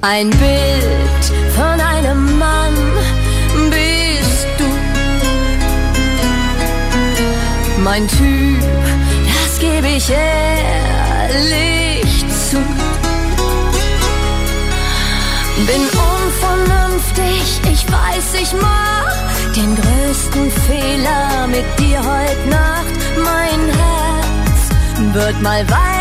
Ein 0.00 0.30
Bild 0.30 1.24
von 1.54 1.80
einem 1.80 2.38
Mann 2.38 2.74
bist 3.70 4.48
du. 4.58 4.64
Mein 7.82 8.08
Typ, 8.08 8.60
das 9.26 9.58
gebe 9.60 9.88
ich 9.88 10.10
ehrlich 10.10 12.04
zu. 12.50 12.56
Bin 15.66 15.82
unvernünftig, 16.12 17.60
ich 17.70 17.86
weiß, 17.92 18.34
ich 18.42 18.52
mach 18.60 19.12
den 19.54 19.76
größten 19.76 20.50
Fehler 20.50 21.46
mit 21.46 21.64
dir 21.78 21.98
heute 21.98 22.48
Nacht, 22.48 22.94
mein 23.16 23.68
Herz 23.68 24.01
wird 25.10 25.42
mal 25.42 25.68
weinen 25.68 25.91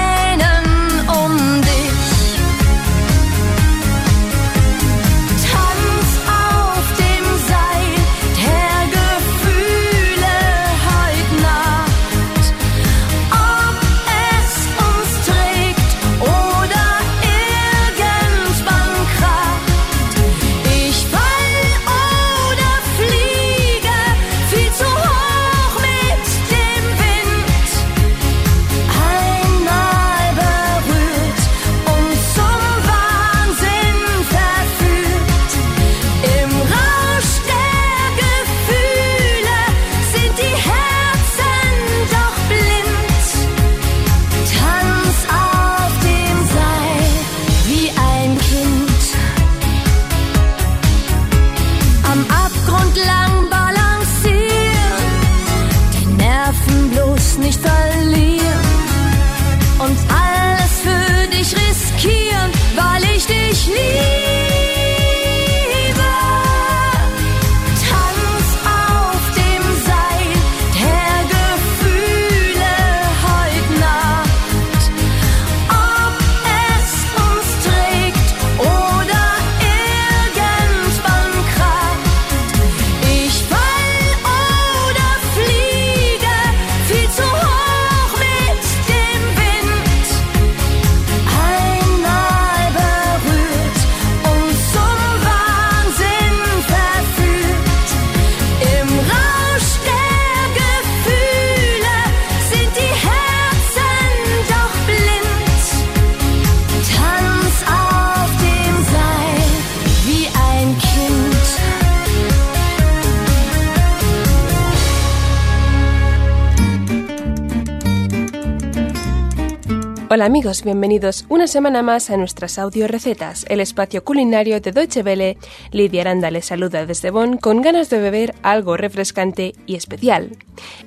Hola 120.13 120.25
amigos, 120.25 120.65
bienvenidos 120.65 121.23
una 121.29 121.47
semana 121.47 121.81
más 121.83 122.09
a 122.09 122.17
nuestras 122.17 122.59
audio 122.59 122.85
recetas, 122.89 123.45
el 123.47 123.61
espacio 123.61 124.03
culinario 124.03 124.59
de 124.59 124.73
Deutsche 124.73 125.03
Welle. 125.03 125.37
Lidia 125.71 126.01
Aranda 126.01 126.29
les 126.31 126.47
saluda 126.47 126.85
desde 126.85 127.11
Bonn 127.11 127.37
con 127.37 127.61
ganas 127.61 127.89
de 127.89 128.01
beber 128.01 128.35
algo 128.43 128.75
refrescante 128.75 129.53
y 129.67 129.75
especial. 129.75 130.31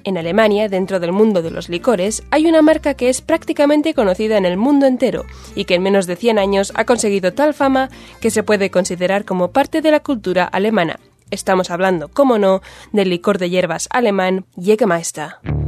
En 0.04 0.18
Alemania, 0.18 0.68
dentro 0.68 1.00
del 1.00 1.12
mundo 1.12 1.40
de 1.40 1.50
los 1.50 1.70
licores, 1.70 2.22
hay 2.30 2.44
una 2.44 2.60
marca 2.60 2.92
que 2.92 3.08
es 3.08 3.22
prácticamente 3.22 3.94
conocida 3.94 4.36
en 4.36 4.44
el 4.44 4.58
mundo 4.58 4.84
entero 4.84 5.24
y 5.54 5.64
que 5.64 5.76
en 5.76 5.82
menos 5.84 6.06
de 6.06 6.16
100 6.16 6.38
años 6.38 6.74
ha 6.74 6.84
conseguido 6.84 7.32
tal 7.32 7.54
fama 7.54 7.88
que 8.20 8.30
se 8.30 8.42
puede 8.42 8.70
considerar 8.70 9.24
como 9.24 9.52
parte 9.52 9.80
de 9.80 9.90
la 9.90 10.00
cultura 10.00 10.44
alemana. 10.44 11.00
Estamos 11.30 11.70
hablando, 11.70 12.08
como 12.08 12.38
no, 12.38 12.60
del 12.92 13.08
licor 13.08 13.38
de 13.38 13.48
hierbas 13.48 13.88
alemán 13.90 14.44
Jägermeister. 14.60 15.63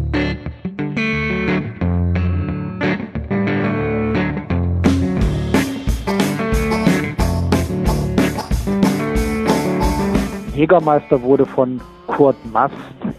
Jägermeister 10.57 11.21
wurde 11.21 11.45
von 11.45 11.83
Kurt 12.07 12.37
Mast 12.51 12.75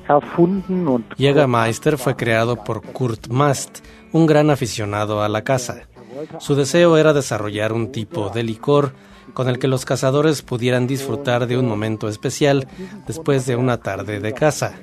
erfunden 0.08 0.88
und 0.88 1.06
Jägermeister 1.18 1.98
fue 1.98 2.16
creado 2.16 2.56
por 2.56 2.82
Kurt 2.82 3.30
Mast, 3.30 3.84
un 4.12 4.26
gran 4.26 4.50
aficionado 4.50 5.22
a 5.22 5.30
la 5.30 5.44
caza. 5.44 5.76
Su 6.40 6.56
deseo 6.56 6.98
era 6.98 7.14
desarrollar 7.14 7.74
un 7.74 7.92
tipo 7.92 8.30
de 8.30 8.42
licor 8.42 8.94
con 9.36 9.50
el 9.50 9.60
que 9.60 9.68
los 9.68 9.86
cazadores 9.86 10.42
pudieran 10.42 10.88
disfrutar 10.88 11.46
de 11.46 11.60
un 11.60 11.68
momento 11.68 12.08
especial 12.08 12.68
después 13.06 13.46
de 13.46 13.56
una 13.56 13.78
tarde 13.78 14.20
de 14.20 14.34
caza. 14.34 14.74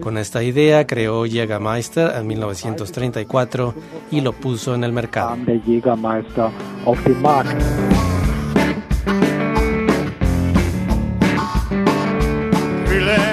Con 0.00 0.18
esta 0.18 0.42
idea 0.42 0.84
creó 0.88 1.24
Jägermeister 1.24 2.16
en 2.16 2.26
1934 2.26 3.74
y 4.10 4.22
lo 4.22 4.32
puso 4.32 4.74
en 4.74 4.82
el 4.82 4.92
mercado. 4.92 5.36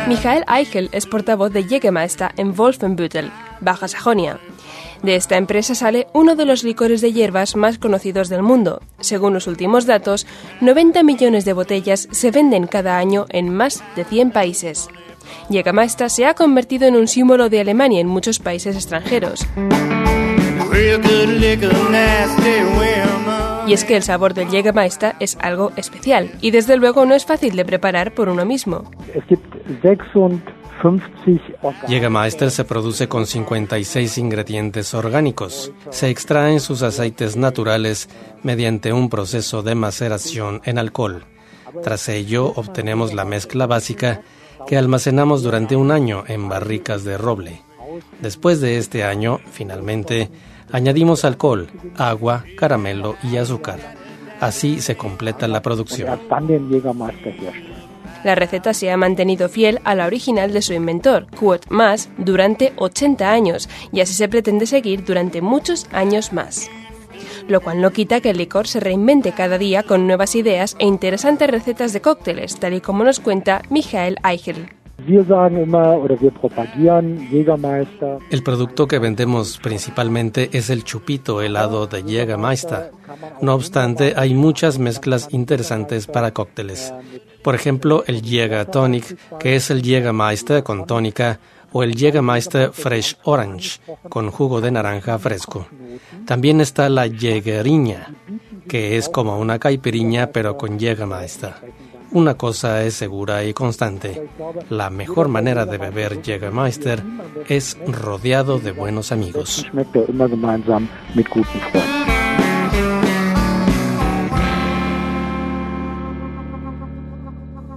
Michael 0.09 0.43
Eichel 0.47 0.89
es 0.91 1.05
portavoz 1.05 1.53
de 1.53 1.65
Jägermeister 1.65 2.31
en 2.35 2.55
Wolfenbüttel, 2.55 3.31
Baja 3.61 3.87
Sajonia. 3.87 4.39
De 5.03 5.15
esta 5.15 5.37
empresa 5.37 5.75
sale 5.75 6.07
uno 6.13 6.35
de 6.35 6.45
los 6.45 6.63
licores 6.63 7.01
de 7.01 7.13
hierbas 7.13 7.55
más 7.55 7.77
conocidos 7.77 8.27
del 8.27 8.41
mundo. 8.41 8.81
Según 9.01 9.35
los 9.35 9.45
últimos 9.45 9.85
datos, 9.85 10.25
90 10.61 11.03
millones 11.03 11.45
de 11.45 11.53
botellas 11.53 12.07
se 12.09 12.31
venden 12.31 12.65
cada 12.65 12.97
año 12.97 13.27
en 13.29 13.53
más 13.53 13.83
de 13.95 14.03
100 14.03 14.31
países. 14.31 14.87
Jägermeister 15.51 16.09
se 16.09 16.25
ha 16.25 16.33
convertido 16.33 16.87
en 16.87 16.95
un 16.95 17.07
símbolo 17.07 17.47
de 17.49 17.59
Alemania 17.59 18.01
en 18.01 18.07
muchos 18.07 18.39
países 18.39 18.75
extranjeros. 18.75 19.45
Y 23.67 23.73
es 23.73 23.83
que 23.85 23.95
el 23.95 24.01
sabor 24.01 24.33
del 24.33 24.49
Jägermeister 24.49 25.13
es 25.19 25.37
algo 25.39 25.71
especial 25.75 26.31
y 26.41 26.49
desde 26.49 26.77
luego 26.77 27.05
no 27.05 27.13
es 27.13 27.27
fácil 27.27 27.55
de 27.55 27.63
preparar 27.63 28.15
por 28.15 28.27
uno 28.27 28.43
mismo. 28.43 28.89
Es 29.13 29.23
gibt 29.27 29.48
56 29.48 29.48
Jägermeister 31.87 32.51
se 32.51 32.63
produce 32.63 33.07
con 33.07 33.25
56 33.25 34.17
ingredientes 34.17 34.93
orgánicos. 34.93 35.71
Se 35.89 36.09
extraen 36.09 36.59
sus 36.59 36.81
aceites 36.83 37.35
naturales 37.35 38.09
mediante 38.43 38.93
un 38.93 39.09
proceso 39.09 39.61
de 39.61 39.75
maceración 39.75 40.61
en 40.63 40.79
alcohol. 40.79 41.25
Tras 41.83 42.09
ello 42.09 42.53
obtenemos 42.55 43.13
la 43.13 43.25
mezcla 43.25 43.67
básica 43.67 44.21
que 44.67 44.77
almacenamos 44.77 45.43
durante 45.43 45.75
un 45.75 45.91
año 45.91 46.23
en 46.27 46.47
barricas 46.49 47.03
de 47.03 47.17
roble. 47.17 47.61
Después 48.21 48.61
de 48.61 48.77
este 48.77 49.03
año, 49.03 49.39
finalmente, 49.51 50.29
añadimos 50.71 51.25
alcohol, 51.25 51.67
agua, 51.97 52.45
caramelo 52.57 53.15
y 53.23 53.37
azúcar. 53.37 53.79
Así 54.39 54.79
se 54.79 54.95
completa 54.95 55.47
la 55.47 55.61
producción. 55.61 56.19
La 58.23 58.35
receta 58.35 58.73
se 58.73 58.91
ha 58.91 58.97
mantenido 58.97 59.47
fiel 59.47 59.79
a 59.83 59.95
la 59.95 60.05
original 60.05 60.51
de 60.51 60.61
su 60.61 60.73
inventor, 60.73 61.27
Kurt 61.37 61.69
Maas, 61.69 62.09
durante 62.17 62.73
80 62.75 63.31
años 63.31 63.69
y 63.91 64.01
así 64.01 64.13
se 64.13 64.27
pretende 64.27 64.65
seguir 64.65 65.05
durante 65.05 65.41
muchos 65.41 65.87
años 65.91 66.33
más. 66.33 66.69
Lo 67.47 67.61
cual 67.61 67.81
no 67.81 67.91
quita 67.91 68.21
que 68.21 68.31
el 68.31 68.37
licor 68.37 68.67
se 68.67 68.79
reinvente 68.79 69.31
cada 69.31 69.57
día 69.57 69.83
con 69.83 70.05
nuevas 70.05 70.35
ideas 70.35 70.75
e 70.79 70.85
interesantes 70.85 71.49
recetas 71.49 71.93
de 71.93 72.01
cócteles, 72.01 72.57
tal 72.59 72.73
y 72.73 72.81
como 72.81 73.03
nos 73.03 73.19
cuenta 73.19 73.63
Michael 73.69 74.17
Eichel. 74.23 74.78
El 78.29 78.43
producto 78.43 78.87
que 78.87 78.99
vendemos 78.99 79.59
principalmente 79.61 80.49
es 80.53 80.69
el 80.69 80.83
chupito 80.83 81.41
helado 81.41 81.87
de 81.87 82.03
Jägermeister. 82.03 82.91
No 83.41 83.53
obstante, 83.55 84.13
hay 84.15 84.33
muchas 84.33 84.79
mezclas 84.79 85.27
interesantes 85.31 86.07
para 86.07 86.31
cócteles. 86.31 86.93
Por 87.43 87.55
ejemplo, 87.55 88.03
el 88.07 88.21
Jäger 88.21 88.65
Tonic, 88.65 89.17
que 89.39 89.55
es 89.55 89.69
el 89.71 89.81
Jägermeister 89.81 90.63
con 90.63 90.85
tónica, 90.85 91.39
o 91.71 91.83
el 91.83 91.95
Jägermeister 91.95 92.71
Fresh 92.71 93.17
Orange, 93.23 93.79
con 94.09 94.31
jugo 94.31 94.59
de 94.61 94.71
naranja 94.71 95.19
fresco. 95.19 95.67
También 96.25 96.61
está 96.61 96.89
la 96.89 97.07
Jägeriña, 97.07 98.13
que 98.67 98.97
es 98.97 99.07
como 99.09 99.37
una 99.39 99.59
caipiriña 99.59 100.27
pero 100.27 100.57
con 100.57 100.79
Jägermeister. 100.79 101.53
Una 102.11 102.35
cosa 102.35 102.83
es 102.83 102.95
segura 102.95 103.43
y 103.43 103.53
constante. 103.53 104.29
La 104.69 104.89
mejor 104.89 105.27
manera 105.27 105.65
de 105.65 105.77
beber 105.77 106.21
Jägermeister 106.21 107.03
es 107.47 107.77
rodeado 107.85 108.59
de 108.59 108.71
buenos 108.71 109.11
amigos. 109.11 109.65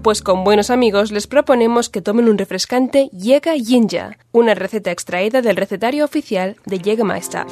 Pues 0.03 0.21
con 0.23 0.43
buenos 0.43 0.71
amigos 0.71 1.13
les 1.13 1.27
proponemos 1.27 1.89
que 1.89 2.03
tomen 2.03 2.29
un 2.29 2.37
refrescante 2.37 3.09
Jäger 3.17 3.61
Jinja, 3.63 4.19
una 4.33 4.55
receta 4.55 4.91
extraída 4.91 5.43
del 5.43 5.57
recetario 5.57 6.05
oficial 6.05 6.57
de 6.67 6.79
Jägermeister. 6.79 7.47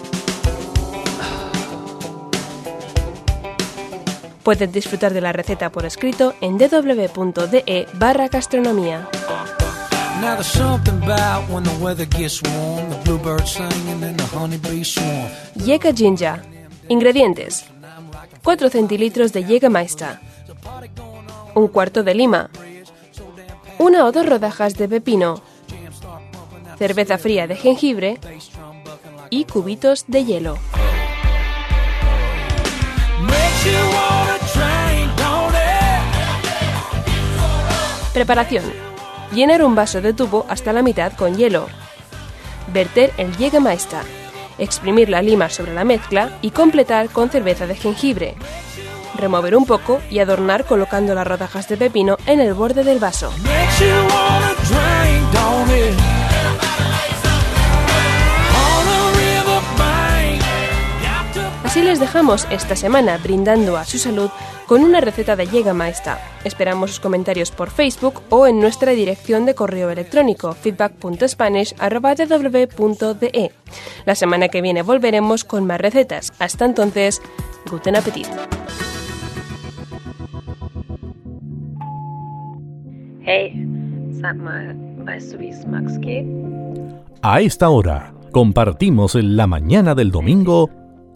Pueden 4.43 4.72
disfrutar 4.72 5.12
de 5.12 5.20
la 5.20 5.32
receta 5.32 5.70
por 5.70 5.84
escrito 5.84 6.34
en 6.41 6.59
www.de 6.59 7.86
barra 7.95 8.28
gastronomía. 8.28 9.09
Now 10.20 10.34
there's 10.34 10.47
something 10.49 11.03
about 11.03 11.49
when 11.49 11.64
the 11.64 11.74
weather 11.82 12.07
gets 12.07 12.43
warm, 12.43 12.91
the 12.91 12.97
bluebirds 13.05 13.53
singing 13.53 14.05
and 14.05 14.18
the 14.18 14.36
honeybees 14.36 14.93
swarm. 14.93 15.28
Jäger 15.57 15.95
Jinja. 15.95 16.43
Ingredientes. 16.88 17.64
4 18.43 18.68
centilitros 18.68 19.32
de 19.32 19.45
Jägermeister. 19.45 20.18
Un 21.55 21.68
cuarto 21.68 22.03
de 22.03 22.14
lima. 22.14 22.51
Una 23.78 24.05
o 24.05 24.12
dos 24.12 24.26
rodajas 24.26 24.74
de 24.74 24.88
pepino. 24.88 25.41
Cerveza 26.78 27.16
fría 27.16 27.47
de 27.47 27.57
jengibre. 27.57 28.18
Y 29.30 29.45
cubitos 29.45 30.05
de 30.07 30.24
hielo. 30.24 30.59
Preparación. 38.13 38.65
Llenar 39.33 39.63
un 39.63 39.77
vaso 39.77 40.01
de 40.01 40.13
tubo 40.13 40.45
hasta 40.49 40.73
la 40.73 40.83
mitad 40.83 41.13
con 41.13 41.37
hielo. 41.37 41.69
Verter 42.73 43.13
el 43.19 43.37
Jägermeister. 43.37 44.03
Exprimir 44.59 45.09
la 45.09 45.23
lima 45.23 45.49
sobre 45.49 45.75
la 45.75 45.85
mezcla 45.85 46.39
y 46.43 46.51
completar 46.51 47.11
con 47.11 47.31
cerveza 47.31 47.69
de 47.69 47.77
jengibre. 47.77 48.35
Remover 49.17 49.57
un 49.57 49.65
poco 49.65 50.01
y 50.11 50.19
adornar 50.19 50.65
colocando 50.65 51.15
las 51.15 51.27
rodajas 51.27 51.69
de 51.69 51.77
pepino 51.77 52.17
en 52.27 52.41
el 52.41 52.53
borde 52.55 52.83
del 52.83 52.99
vaso. 52.99 53.33
Así 61.71 61.83
les 61.83 62.01
dejamos 62.01 62.49
esta 62.51 62.75
semana 62.75 63.16
brindando 63.23 63.77
a 63.77 63.85
su 63.85 63.99
salud 63.99 64.29
con 64.66 64.83
una 64.83 65.01
receta 65.01 65.37
de 65.37 65.47
Jägermeister. 65.47 66.16
Esperamos 66.43 66.91
sus 66.91 66.99
comentarios 66.99 67.53
por 67.53 67.71
Facebook 67.71 68.23
o 68.29 68.49
en 68.49 68.59
nuestra 68.59 68.91
dirección 68.91 69.47
de 69.47 69.55
correo 69.55 69.89
electrónico 69.89 70.53
feedback.spanish.ww.de. 70.53 73.53
La 74.05 74.16
semana 74.16 74.49
que 74.49 74.62
viene 74.62 74.83
volveremos 74.83 75.45
con 75.45 75.64
más 75.64 75.81
recetas. 75.81 76.33
Hasta 76.41 76.64
entonces, 76.64 77.23
guten 77.71 77.95
Appetit. 77.95 78.27
Hey, 83.21 83.64
sag 84.21 84.39
mal, 84.39 84.75
weißt 85.07 85.35
du, 85.35 85.39
wie 85.39 85.51
es 85.51 85.64
Max 85.68 86.01
geht? 86.01 86.27
A 87.23 87.41
esta 87.41 87.68
hora, 87.68 88.12
compartimos 88.33 89.14
en 89.14 89.37
la 89.37 89.47
mañana 89.47 89.95
del 89.95 90.11
domingo 90.11 90.68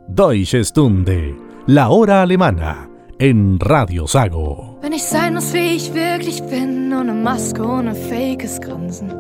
Deutsche 0.07 0.63
Stunde, 0.65 1.35
la 1.67 1.91
hora 1.91 2.21
alemana, 2.21 2.89
en 3.19 3.59
Radio 3.59 4.07
Sago. 4.07 4.79
Wenn 4.83 4.93
ich 4.93 5.03
sein 5.03 5.35
muss, 5.35 5.55
wie 5.55 5.77
ich 5.77 5.95
wirklich 5.95 6.43
bin, 6.43 6.93
ohne 6.93 7.15
Maske, 7.15 7.63
ohne 7.63 7.95
fakes 7.95 8.61
Grinsen. 8.61 9.11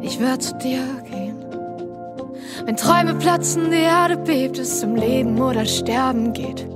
Ich 0.00 0.18
werde 0.18 0.38
zu 0.38 0.54
dir 0.56 0.82
gehen. 1.10 1.36
Wenn 2.64 2.76
Träume 2.76 3.14
platzen, 3.16 3.70
die 3.70 3.82
Erde 3.82 4.16
bebt, 4.16 4.58
es 4.58 4.82
um 4.82 4.96
Leben 4.96 5.38
oder 5.38 5.66
Sterben 5.66 6.32
geht. 6.32 6.66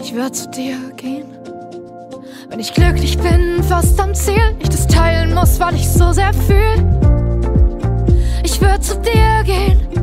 Ich 0.00 0.16
werde 0.16 0.32
zu 0.32 0.48
dir 0.50 0.76
gehen. 0.96 1.26
Wenn 2.48 2.60
ich 2.60 2.72
glücklich 2.72 3.18
bin, 3.18 3.62
fast 3.62 4.00
am 4.00 4.14
Ziel, 4.14 4.56
ich 4.58 4.70
das 4.70 4.86
teilen 4.86 5.34
muss, 5.34 5.60
weil 5.60 5.74
ich 5.74 5.88
so 5.88 6.12
sehr 6.12 6.32
fühl. 6.32 6.82
Ich 8.42 8.58
würde 8.60 8.80
zu 8.80 8.98
dir 9.00 9.44
gehen. 9.44 10.01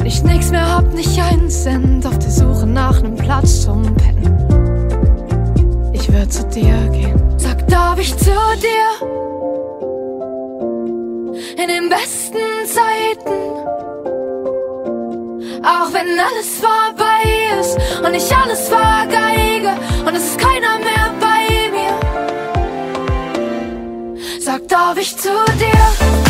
Wenn 0.00 0.06
ich 0.06 0.22
nix 0.22 0.50
mehr 0.50 0.76
hab, 0.76 0.94
nicht 0.94 1.20
einen 1.20 1.50
Cent 1.50 2.06
auf 2.06 2.18
der 2.18 2.30
Suche 2.30 2.66
nach 2.66 3.02
nem 3.02 3.16
Platz 3.16 3.66
zum 3.66 3.82
Pennen. 3.96 4.32
Ich 5.92 6.10
würde 6.10 6.26
zu 6.26 6.42
dir 6.46 6.88
gehen. 6.90 7.20
Sag, 7.36 7.68
darf 7.68 7.98
ich 7.98 8.16
zu 8.16 8.30
dir? 8.30 8.88
In 11.62 11.68
den 11.68 11.90
besten 11.90 12.38
Zeiten. 12.64 13.30
Auch 15.62 15.92
wenn 15.92 16.18
alles 16.18 16.60
vorbei 16.62 17.60
ist 17.60 17.76
und 18.02 18.14
ich 18.14 18.34
alles 18.34 18.70
vergeige 18.70 19.74
und 20.06 20.16
es 20.16 20.24
ist 20.30 20.38
keiner 20.38 20.78
mehr 20.78 21.12
bei 21.20 21.68
mir. 21.76 22.00
Sag, 24.40 24.66
darf 24.66 24.96
ich 24.96 25.14
zu 25.14 25.28
dir? 25.58 26.29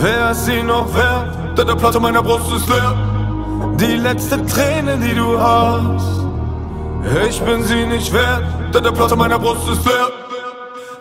Wer 0.00 0.30
ist 0.30 0.44
sie 0.46 0.62
noch 0.62 0.92
wert? 0.94 1.58
Denn 1.58 1.66
der 1.66 1.74
Platz 1.74 1.94
in 1.96 2.02
meiner 2.02 2.22
Brust 2.22 2.52
ist 2.52 2.68
leer. 2.68 2.94
Die 3.80 3.96
letzte 3.96 4.44
Träne, 4.46 4.98
die 4.98 5.14
du 5.14 5.38
hast, 5.38 6.20
ich 7.28 7.40
bin 7.40 7.62
sie 7.64 7.86
nicht 7.86 8.12
wert, 8.12 8.44
denn 8.74 8.82
der 8.82 8.92
Platz 8.92 9.12
in 9.12 9.18
meiner 9.18 9.38
Brust 9.38 9.68
ist 9.68 9.84
leer. 9.84 10.25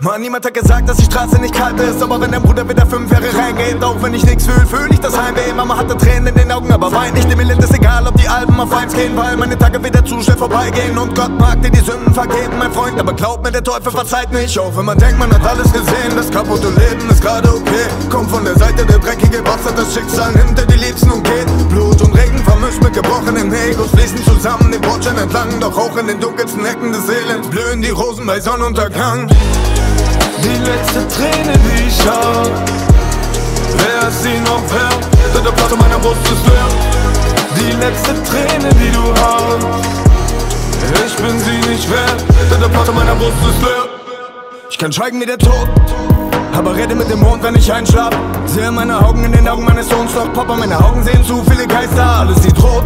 Mann, 0.02 0.22
niemand 0.22 0.46
hat 0.46 0.54
gesagt, 0.54 0.90
dass 0.90 0.98
die 0.98 1.06
Straße 1.06 1.40
nicht 1.40 1.54
kalt 1.54 1.80
ist. 1.80 2.02
Aber 2.02 2.20
wenn 2.20 2.32
dein 2.32 2.42
Bruder 2.42 2.68
wieder 2.68 2.86
fünf 2.86 3.12
Jahre 3.12 3.34
reingeht, 3.36 3.84
auch 3.84 4.02
wenn 4.02 4.14
ich 4.14 4.26
nichts 4.26 4.46
fühl, 4.46 4.66
fühl 4.66 4.92
ich 4.92 5.00
das 5.00 5.18
Heimweh. 5.18 5.54
Mama 5.56 5.78
hatte 5.78 5.96
Tränen 5.98 6.28
in 6.28 6.36
den 6.36 6.52
Augen, 6.52 6.72
aber 6.72 6.92
weint 6.92 7.14
nicht. 7.16 7.32
Dem 7.32 7.40
Elend 7.40 7.64
ist 7.64 7.74
egal, 7.74 8.06
ob 8.08 8.16
die 8.18 8.28
Alben 8.28 8.60
auf 8.60 8.74
eins 8.76 8.94
gehen, 8.94 9.16
weil 9.16 9.38
meine 9.38 9.58
Tage 9.58 9.84
wieder 9.84 10.04
zu 10.04 10.22
schnell 10.22 10.38
vorbeigehen. 10.38 10.98
Und 10.98 11.16
Gott 11.16 11.32
mag 11.40 11.62
dir 11.62 11.72
die 11.72 11.80
Sünden 11.80 12.14
vergeben, 12.14 12.58
mein 12.58 12.72
Freund. 12.72 13.00
Aber 13.00 13.14
glaub 13.14 13.44
mir, 13.44 13.52
der 13.52 13.64
Teufel 13.64 13.92
verzeiht 13.92 14.32
nicht. 14.32 14.58
Auch 14.60 14.76
wenn 14.76 14.86
man 14.86 14.98
denkt, 14.98 15.18
man 15.18 15.32
hat 15.34 15.46
alles 15.46 15.72
gesehen. 15.72 16.12
Das 16.16 16.30
kaputte 16.30 16.68
Leben 16.68 17.10
ist 17.10 17.22
gerade 17.22 17.50
okay. 17.50 17.88
Kommt 18.10 18.30
von 18.30 18.44
der 18.44 18.58
Seite 18.58 18.86
der 18.86 19.00
dreckige 19.00 19.42
Bastard, 19.42 19.78
das 19.78 19.94
Schicksal 19.94 20.32
nimmt 20.34 20.60
er 20.60 20.66
die 20.66 20.78
Liebsten 20.78 21.10
und 21.12 21.24
geht. 21.24 21.70
Blut 21.70 22.02
und 22.02 22.14
Regen 22.18 22.40
vermischt 22.40 22.82
mit 22.84 22.94
gebrochenen 22.94 23.54
Egos 23.54 23.92
fließen 23.92 24.24
zusammen 24.26 24.72
den 24.72 24.82
Bordstein 24.82 25.18
entlang. 25.18 25.60
Doch 25.60 25.78
auch 25.78 25.96
in 25.98 26.08
den 26.08 26.20
dunkelsten 26.20 26.66
Ecken 26.66 26.92
des 26.92 27.08
Elends 27.08 27.48
blühen 27.48 27.82
die 27.82 27.92
Rosen 27.92 28.26
bei 28.26 28.40
Sonnenuntergang. 28.40 29.30
Die 30.46 30.58
letzte 30.58 31.08
Träne, 31.08 31.54
die 31.58 31.88
ich 31.88 32.06
hab, 32.06 32.46
wer 33.80 34.08
ist 34.08 34.22
sie 34.22 34.40
noch 34.42 34.62
wert? 34.72 35.08
Denn 35.34 35.44
der 35.44 35.50
Platz 35.50 35.72
in 35.72 35.80
meiner 35.80 35.98
Brust 35.98 36.22
ist 36.22 36.46
leer. 36.46 36.68
Die 37.58 37.72
letzte 37.84 38.14
Träne, 38.30 38.70
die 38.76 38.92
du 38.92 39.12
hast, 39.22 39.66
ich 41.04 41.16
bin 41.16 41.40
sie 41.40 41.68
nicht 41.68 41.90
wert, 41.90 42.24
denn 42.52 42.62
der 42.62 42.68
Platz 42.68 42.88
in 42.90 42.94
meiner 42.94 43.16
Brust 43.16 43.34
ist 43.50 43.62
leer. 43.64 43.86
Ich 44.70 44.78
kann 44.78 44.92
schweigen 44.94 45.20
wie 45.20 45.26
der 45.26 45.40
Tod, 45.40 45.68
aber 46.54 46.76
rede 46.76 46.94
mit 46.94 47.10
dem 47.10 47.22
Mond, 47.22 47.42
wenn 47.42 47.56
ich 47.56 47.74
einschlaf. 47.74 48.12
Sehe 48.46 48.70
meine 48.70 49.04
Augen 49.04 49.24
in 49.24 49.32
den 49.32 49.48
Augen 49.48 49.66
meines 49.66 49.90
Sohns, 49.90 50.14
doch 50.14 50.32
Papa, 50.32 50.56
meine 50.56 50.78
Augen 50.78 51.04
sehen 51.04 51.26
zu 51.26 51.44
viele 51.50 51.66
Geister, 51.66 52.06
alles 52.20 52.44
sieht 52.44 52.62
rot. 52.62 52.86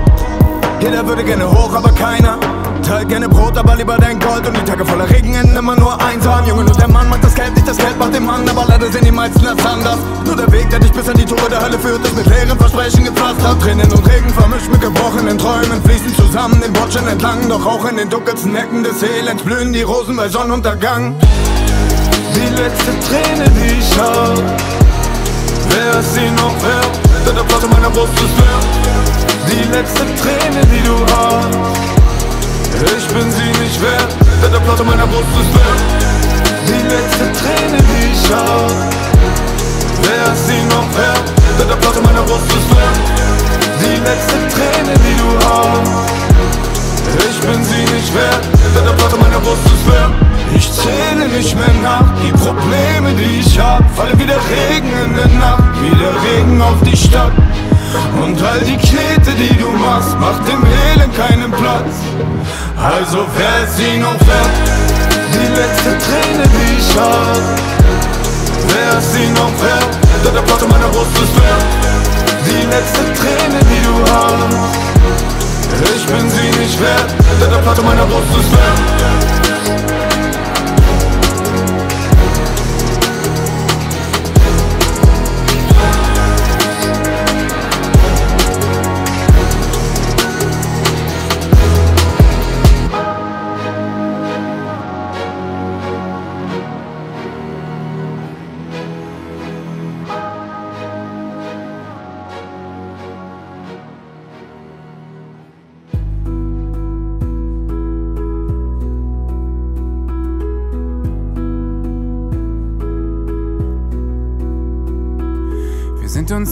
Jeder 0.80 1.06
würde 1.06 1.26
gerne 1.26 1.52
hoch, 1.52 1.74
aber 1.76 1.92
keiner. 1.92 2.38
Teilt 2.84 3.10
gerne 3.10 3.30
Brot, 3.30 3.58
aber 3.58 3.76
lieber 3.76 3.98
dein 3.98 4.20
Gold. 4.20 4.48
Und 4.48 4.58
die 4.58 4.64
Tage 4.64 4.86
voller 4.86 5.10
Regen 5.10 5.36
enden 5.36 5.56
immer 5.56 5.76
nur 5.76 6.00
einsam. 6.02 6.46
Junge, 6.46 6.64
nur 6.64 6.76
der 6.76 6.88
Mann 6.88 7.10
macht 7.10 7.24
das 7.24 7.36
Geld, 7.36 7.54
nicht 7.56 7.68
das 7.68 7.78
Geld 7.78 7.98
macht 8.00 8.14
den 8.14 8.26
Mann. 8.26 8.48
Aber 8.50 8.66
leider 8.68 8.92
sehen 8.92 9.06
die 9.06 9.12
meisten 9.12 9.44
das 9.44 9.66
anders. 9.66 10.00
Nur 10.26 10.36
der 10.36 10.52
Weg, 10.52 10.70
der 10.70 10.80
dich 10.80 10.92
bis 10.92 11.08
an 11.08 11.18
die 11.18 11.26
Tore 11.26 11.50
der 11.50 11.62
Hölle 11.62 11.78
führt, 11.78 12.04
ist 12.06 12.16
mit 12.16 12.26
leeren 12.26 12.58
Versprechen 12.58 13.06
gepflastert. 13.06 13.62
Tränen 13.62 13.92
und 13.92 14.08
Regen 14.08 14.30
vermischt 14.30 14.70
mit 14.72 14.82
gebrochenen 14.82 15.38
Träumen, 15.38 15.82
fließen 15.84 16.16
zusammen 16.16 16.62
den 16.62 16.74
Bordstein 16.74 17.08
entlang. 17.08 17.48
Doch 17.48 17.66
auch 17.66 17.86
in 17.86 17.98
den 17.98 18.10
dunkelsten 18.10 18.56
Ecken 18.56 18.84
des 18.84 19.04
Elends 19.04 19.44
blühen 19.44 19.74
die 19.74 19.84
Rosen 19.84 20.16
bei 20.16 20.30
Sonnenuntergang. 20.30 21.16
Die 22.36 22.62
letzte 22.62 22.92
Träne, 23.08 23.50
die 23.50 23.80
ich 23.80 24.00
hab, 24.00 24.38
wer 25.70 26.00
ist 26.00 26.14
sie 26.14 26.30
noch 26.32 26.56
wert? 26.64 27.00
Denn 27.26 27.36
der 27.36 27.44
Platz 27.44 27.64
in 27.64 27.70
meiner 27.70 27.90
Brust 27.90 28.14
ist 28.14 28.38
leer. 28.38 28.60
Die 29.50 29.64
letzte 29.76 30.06
Träne, 30.22 30.66
die 30.72 30.84
du 30.84 30.96
hast, 31.14 31.89
ich 32.98 33.08
bin 33.08 33.32
sie 33.32 33.52
nicht 33.62 33.82
wert, 33.82 34.12
denn 34.42 34.52
der 34.52 34.60
Platz 34.60 34.80
in 34.80 34.88
meiner 34.88 35.08
Brust 35.08 35.34
ist 35.42 35.54
leer. 35.56 35.76
Die 36.68 36.82
letzte 36.88 37.26
Träne, 37.40 37.78
die 37.78 38.06
ich 38.14 38.32
hab, 38.32 38.72
wer 40.04 40.34
ist 40.34 40.48
sie 40.48 40.62
noch 40.70 40.88
wert? 40.98 41.28
Denn 41.60 41.68
der 41.68 41.76
Platz 41.76 41.98
in 41.98 42.04
meiner 42.04 42.24
Brust 42.24 42.48
ist 42.48 42.70
leer. 42.74 42.94
Die 43.82 43.98
letzte 44.08 44.38
Träne, 44.54 44.94
die 45.06 45.16
du 45.18 45.30
hast, 45.46 46.10
ich 47.30 47.40
bin 47.42 47.64
sie 47.64 47.86
nicht 47.94 48.14
wert, 48.14 48.44
denn 48.76 48.86
der 48.86 48.94
Platz 48.94 49.14
in 49.14 49.20
meiner 49.20 49.40
Brust 49.40 49.66
ist 49.66 49.86
leer. 49.88 50.10
Ich 50.56 50.72
zähle 50.72 51.28
nicht 51.28 51.56
mehr 51.56 51.74
nach, 51.82 52.06
die 52.22 52.32
Probleme, 52.32 53.14
die 53.14 53.40
ich 53.40 53.60
hab, 53.60 53.84
fallen 53.96 54.18
wie 54.20 54.26
der 54.26 54.42
Regen 54.50 54.92
in 55.06 55.16
der 55.16 55.28
Nacht, 55.40 55.64
wie 55.82 55.96
der 55.96 56.14
Regen 56.24 56.62
auf 56.62 56.82
die 56.84 56.98
Stadt. 56.98 57.32
Und 58.22 58.42
all 58.42 58.60
die 58.62 58.78
Knete, 58.78 59.32
die 59.38 59.56
du 59.58 59.70
machst, 59.72 60.20
macht 60.20 60.48
dem 60.48 60.62
Platz. 60.62 60.79
Also 62.82 63.28
wer 63.36 63.64
ist 63.66 63.76
sie 63.76 63.98
noch 63.98 64.20
wert? 64.26 64.56
Die 65.34 65.48
letzte 65.48 65.98
Träne, 65.98 66.44
die 66.44 66.78
ich 66.78 66.98
hab, 66.98 67.70
ist 69.00 69.14
sie 69.14 69.28
noch 69.30 69.54
wert? 69.62 69.98
Denn 70.24 70.34
der 70.34 70.42
Platz 70.42 70.62
in 70.62 70.70
meiner 70.70 70.88
Brust 70.88 71.12
ist 71.16 71.36
leer. 71.38 71.58
Die 72.46 72.66
letzte 72.68 73.04
Träne, 73.20 73.60
die 73.70 73.82
du 73.84 73.94
hast, 74.12 74.78
ich 75.96 76.06
bin 76.06 76.30
sie 76.30 76.60
nicht 76.60 76.80
wert, 76.80 77.14
denn 77.42 77.50
der 77.52 77.60
Platz 77.60 77.80
in 77.80 77.86
meiner 77.86 78.06
Brust 78.06 78.38
ist 78.40 78.52
leer. 78.52 80.09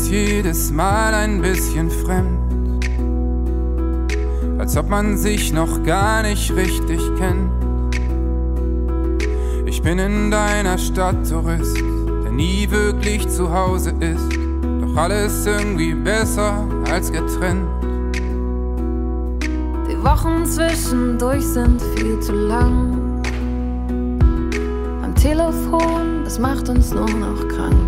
Jedes 0.09 0.71
Mal 0.71 1.13
ein 1.13 1.41
bisschen 1.41 1.91
fremd, 1.91 2.85
als 4.57 4.77
ob 4.77 4.89
man 4.89 5.17
sich 5.17 5.51
noch 5.51 5.83
gar 5.83 6.23
nicht 6.23 6.55
richtig 6.55 7.01
kennt. 7.17 7.51
Ich 9.65 9.81
bin 9.81 9.99
in 9.99 10.31
deiner 10.31 10.77
Stadt 10.77 11.29
Tourist, 11.29 11.75
der 12.23 12.31
nie 12.31 12.71
wirklich 12.71 13.27
zu 13.27 13.51
Hause 13.51 13.93
ist, 13.99 14.31
doch 14.79 14.95
alles 14.95 15.45
irgendwie 15.45 15.93
besser 15.93 16.65
als 16.89 17.11
getrennt. 17.11 17.67
Die 19.91 20.03
Wochen 20.05 20.45
zwischendurch 20.45 21.45
sind 21.45 21.81
viel 21.97 22.17
zu 22.21 22.31
lang. 22.31 23.21
Am 25.03 25.13
Telefon, 25.15 26.23
das 26.23 26.39
macht 26.39 26.69
uns 26.69 26.93
nur 26.93 27.09
noch 27.09 27.45
krank. 27.49 27.86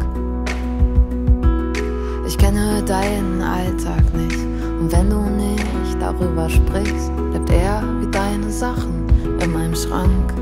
Deinen 2.90 3.40
Alltag 3.44 4.02
nicht. 4.16 4.40
Und 4.80 4.92
wenn 4.92 5.12
du 5.12 5.20
nicht 5.20 6.02
darüber 6.02 6.50
sprichst, 6.50 7.16
bleibt 7.30 7.52
er 7.52 7.84
wie 8.00 8.10
deine 8.10 8.50
Sachen 8.50 9.06
in 9.40 9.54
meinem 9.54 9.76
Schrank. 9.76 10.34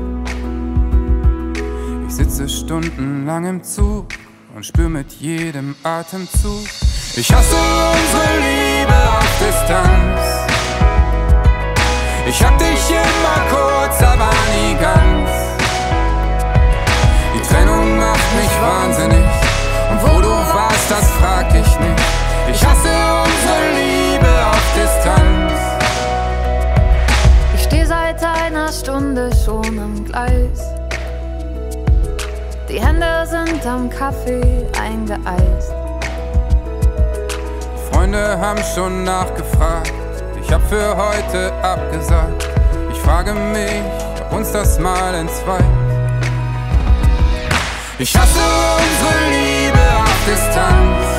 Ich 2.08 2.14
sitze 2.14 2.48
stundenlang 2.48 3.44
im 3.44 3.62
Zug 3.62 4.06
und 4.56 4.64
spür 4.64 4.88
mit 4.88 5.12
jedem 5.20 5.76
Atemzug. 5.82 6.64
Ich 7.16 7.30
hasse 7.30 7.54
unsere 7.54 8.38
Liebe 8.38 8.94
auf 8.94 9.38
Distanz. 9.38 10.20
Ich 12.26 12.42
hab 12.42 12.58
dich 12.58 12.88
immer 12.88 13.44
kurz, 13.50 14.02
aber 14.02 14.30
nie 14.56 14.74
ganz. 14.80 15.30
Die 17.34 17.46
Trennung 17.46 17.98
macht 17.98 18.36
mich 18.36 18.62
wahnsinnig. 18.62 19.26
Und 19.90 20.02
wo 20.02 20.20
du 20.22 20.30
warst, 20.30 20.90
das 20.90 21.10
frag 21.10 21.54
ich 21.54 21.78
nicht. 21.80 22.27
Ich 22.50 22.66
hasse 22.66 22.88
unsere 23.24 23.62
Liebe 23.76 24.46
auf 24.46 24.62
Distanz. 24.74 25.52
Ich 27.54 27.62
steh 27.64 27.84
seit 27.84 28.22
einer 28.24 28.72
Stunde 28.72 29.30
schon 29.44 29.78
am 29.78 30.04
Gleis. 30.04 30.60
Die 32.68 32.80
Hände 32.80 33.26
sind 33.26 33.66
am 33.66 33.90
Kaffee 33.90 34.66
eingeeist. 34.80 35.72
Freunde 37.90 38.38
haben 38.40 38.60
schon 38.74 39.04
nachgefragt. 39.04 39.92
Ich 40.42 40.50
hab 40.50 40.62
für 40.68 40.96
heute 40.96 41.52
abgesagt. 41.62 42.48
Ich 42.90 42.98
frage 43.00 43.34
mich, 43.34 43.82
ob 44.20 44.32
uns 44.38 44.52
das 44.52 44.78
mal 44.78 45.14
entzweit. 45.14 45.64
Ich 47.98 48.16
hasse 48.16 48.40
unsere 48.78 49.30
Liebe 49.30 49.78
auf 49.98 50.24
Distanz. 50.26 51.17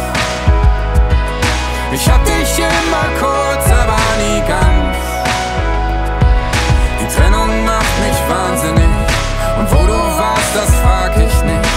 Ich 1.91 2.07
hab 2.07 2.23
dich 2.23 2.59
immer 2.59 3.07
kurz, 3.19 3.65
aber 3.71 3.97
nie 4.21 4.41
ganz. 4.47 4.97
Die 7.01 7.15
Trennung 7.15 7.65
macht 7.65 7.95
mich 8.05 8.19
wahnsinnig. 8.29 8.89
Und 9.57 9.71
wo 9.71 9.87
du 9.87 9.93
warst, 9.93 10.55
das 10.55 10.75
frag 10.81 11.17
ich 11.17 11.43
nicht. 11.43 11.67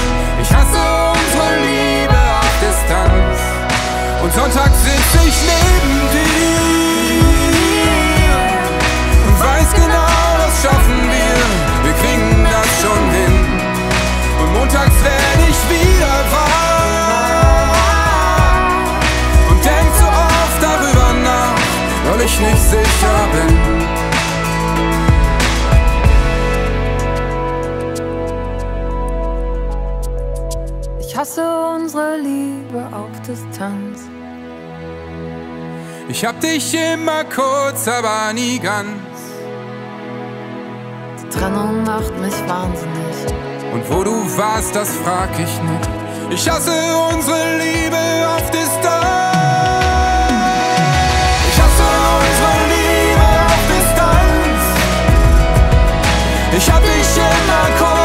Ich 0.42 0.50
hasse 0.52 0.82
unsere 1.16 1.50
Liebe 1.66 2.20
auf 2.40 2.54
Distanz. 2.60 3.38
Und 4.22 4.32
Sonntag 4.34 4.70
sitz 4.84 5.24
ich 5.26 5.36
neben 5.48 6.10
dir 6.12 6.31
weil 22.22 22.28
ich 22.28 22.40
nicht 22.40 22.62
sicher 22.62 23.28
bin. 23.32 23.56
Ich 31.00 31.16
hasse 31.16 31.42
unsere 31.74 32.16
Liebe 32.18 32.86
auf 32.92 33.20
Distanz. 33.26 34.00
Ich 36.08 36.24
hab 36.24 36.40
dich 36.40 36.74
immer 36.74 37.24
kurz, 37.24 37.88
aber 37.88 38.32
nie 38.32 38.58
ganz. 38.58 38.88
Die 41.22 41.28
Trennung 41.28 41.84
macht 41.84 42.18
mich 42.20 42.34
wahnsinnig. 42.48 43.16
Und 43.72 43.88
wo 43.90 44.04
du 44.04 44.12
warst, 44.36 44.74
das 44.76 44.90
frag 44.96 45.30
ich 45.34 45.62
nicht. 45.62 45.90
Ich 46.30 46.48
hasse 46.50 46.72
unsere 47.12 47.58
Liebe 47.58 48.28
auf 48.28 48.50
Distanz. 48.50 49.21
Ich 56.64 56.70
hab 56.70 56.80
dich 56.80 57.16
in 57.16 57.46
der 57.48 57.76
Kopf. 57.76 58.01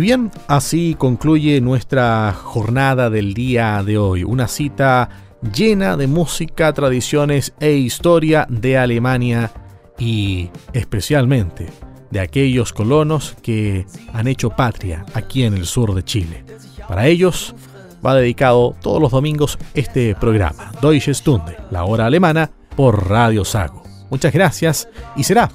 Y 0.00 0.02
bien, 0.02 0.30
así 0.48 0.94
concluye 0.94 1.60
nuestra 1.60 2.32
jornada 2.32 3.10
del 3.10 3.34
día 3.34 3.82
de 3.84 3.98
hoy. 3.98 4.24
Una 4.24 4.48
cita 4.48 5.10
llena 5.54 5.98
de 5.98 6.06
música, 6.06 6.72
tradiciones 6.72 7.52
e 7.60 7.72
historia 7.72 8.46
de 8.48 8.78
Alemania 8.78 9.52
y 9.98 10.48
especialmente 10.72 11.66
de 12.10 12.20
aquellos 12.20 12.72
colonos 12.72 13.36
que 13.42 13.84
han 14.14 14.26
hecho 14.26 14.48
patria 14.48 15.04
aquí 15.12 15.42
en 15.42 15.52
el 15.52 15.66
sur 15.66 15.94
de 15.94 16.02
Chile. 16.02 16.44
Para 16.88 17.06
ellos 17.06 17.54
va 18.02 18.14
dedicado 18.14 18.74
todos 18.80 19.02
los 19.02 19.12
domingos 19.12 19.58
este 19.74 20.14
programa, 20.14 20.72
Deutsche 20.80 21.12
Stunde, 21.12 21.58
la 21.70 21.84
hora 21.84 22.06
alemana, 22.06 22.50
por 22.74 23.10
Radio 23.10 23.44
Sago. 23.44 23.82
Muchas 24.08 24.32
gracias 24.32 24.88
y 25.14 25.24
será 25.24 25.50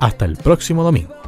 hasta 0.00 0.24
el 0.24 0.38
próximo 0.38 0.84
domingo. 0.84 1.19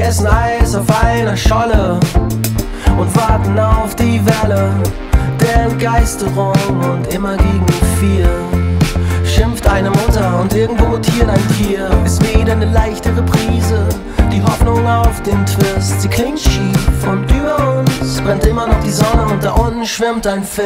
Wir 0.00 0.06
essen 0.06 0.28
Eis 0.28 0.74
auf 0.74 0.86
einer 1.04 1.36
Scholle 1.36 2.00
und 2.98 3.14
warten 3.14 3.58
auf 3.58 3.94
die 3.96 4.18
Welle 4.24 4.72
der 5.38 5.64
Entgeisterung 5.64 6.54
und 6.90 7.06
immer 7.12 7.36
gegen 7.36 7.66
vier 8.00 8.26
schimpft 9.26 9.66
deine 9.66 9.90
Mutter 9.90 10.40
und 10.40 10.54
irgendwo 10.54 10.86
mutiert 10.86 11.28
ein 11.28 11.48
Tier. 11.54 11.90
Ist 12.06 12.22
wieder 12.22 12.52
eine 12.52 12.72
leichte 12.72 13.14
Reprise, 13.14 13.86
die 14.32 14.42
Hoffnung 14.42 14.86
auf 14.86 15.20
den 15.22 15.44
Twist. 15.44 16.00
Sie 16.00 16.08
klingt 16.08 16.40
schief 16.40 17.06
und 17.06 17.30
über 17.30 17.80
uns 17.80 18.22
brennt 18.22 18.46
immer 18.46 18.68
noch 18.68 18.80
die 18.82 18.92
Sonne 18.92 19.26
und 19.30 19.44
da 19.44 19.52
unten 19.52 19.84
schwimmt 19.84 20.26
ein 20.26 20.42
Fisch. 20.42 20.64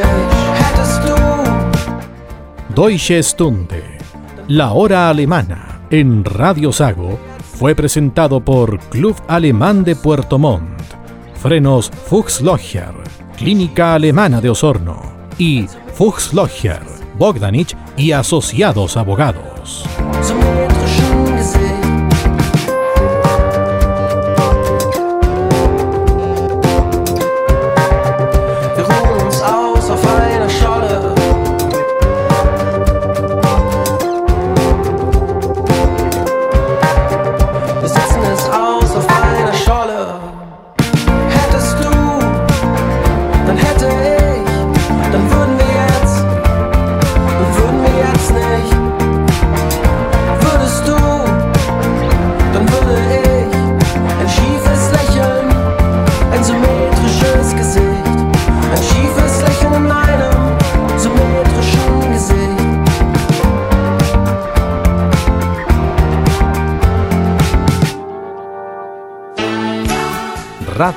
Hättest 0.53 1.01
du 1.09 2.73
Deutsche 2.73 3.21
Stunde, 3.21 3.83
la 4.47 4.71
hora 4.71 5.09
alemana, 5.09 5.59
en 5.91 6.25
Radio 6.25 6.71
Sago, 6.71 7.19
fue 7.65 7.75
presentado 7.75 8.45
por 8.45 8.79
Club 8.91 9.17
Alemán 9.27 9.85
de 9.85 9.97
Puerto 9.97 10.39
Montt, 10.39 10.83
Frenos 11.41 11.91
Fuchslocher, 11.91 12.93
Clínica 13.39 13.95
Alemana 13.95 14.43
de 14.43 14.51
Osorno 14.51 15.01
y 15.39 15.65
Fuchslocher, 15.95 16.83
Bogdanich 17.19 17.75
y 17.97 18.13
Asociados 18.13 18.99
Abogados. 18.99 19.54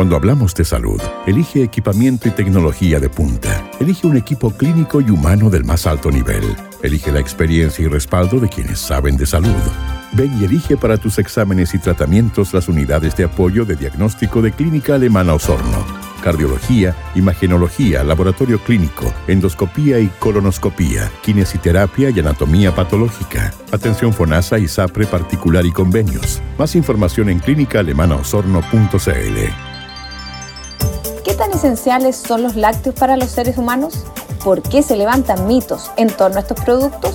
Cuando 0.00 0.16
hablamos 0.16 0.54
de 0.54 0.64
salud, 0.64 0.98
elige 1.26 1.62
equipamiento 1.62 2.26
y 2.26 2.30
tecnología 2.30 2.98
de 3.00 3.10
punta. 3.10 3.70
Elige 3.78 4.06
un 4.06 4.16
equipo 4.16 4.50
clínico 4.50 5.02
y 5.02 5.10
humano 5.10 5.50
del 5.50 5.66
más 5.66 5.86
alto 5.86 6.10
nivel. 6.10 6.56
Elige 6.82 7.12
la 7.12 7.20
experiencia 7.20 7.84
y 7.84 7.86
respaldo 7.86 8.40
de 8.40 8.48
quienes 8.48 8.78
saben 8.78 9.18
de 9.18 9.26
salud. 9.26 9.52
Ven 10.12 10.40
y 10.40 10.46
elige 10.46 10.78
para 10.78 10.96
tus 10.96 11.18
exámenes 11.18 11.74
y 11.74 11.78
tratamientos 11.78 12.54
las 12.54 12.70
unidades 12.70 13.14
de 13.14 13.24
apoyo 13.24 13.66
de 13.66 13.76
diagnóstico 13.76 14.40
de 14.40 14.52
Clínica 14.52 14.94
Alemana 14.94 15.34
Osorno. 15.34 15.84
Cardiología, 16.22 16.96
imagenología, 17.14 18.02
laboratorio 18.02 18.58
clínico, 18.58 19.12
endoscopía 19.28 20.00
y 20.00 20.06
colonoscopía, 20.18 21.12
kinesiterapia 21.22 22.08
y 22.08 22.20
anatomía 22.20 22.74
patológica. 22.74 23.52
Atención 23.70 24.14
FONASA 24.14 24.58
y 24.60 24.66
SAPRE 24.66 25.04
particular 25.04 25.66
y 25.66 25.72
convenios. 25.72 26.40
Más 26.56 26.74
información 26.74 27.28
en 27.28 27.40
clínicaalemanaosorno.cl. 27.40 29.69
¿Qué 31.24 31.34
tan 31.34 31.52
esenciales 31.52 32.16
son 32.16 32.42
los 32.42 32.56
lácteos 32.56 32.94
para 32.94 33.16
los 33.16 33.30
seres 33.30 33.58
humanos? 33.58 34.04
¿Por 34.44 34.62
qué 34.62 34.82
se 34.82 34.96
levantan 34.96 35.46
mitos 35.46 35.90
en 35.96 36.08
torno 36.08 36.38
a 36.38 36.40
estos 36.40 36.60
productos? 36.64 37.14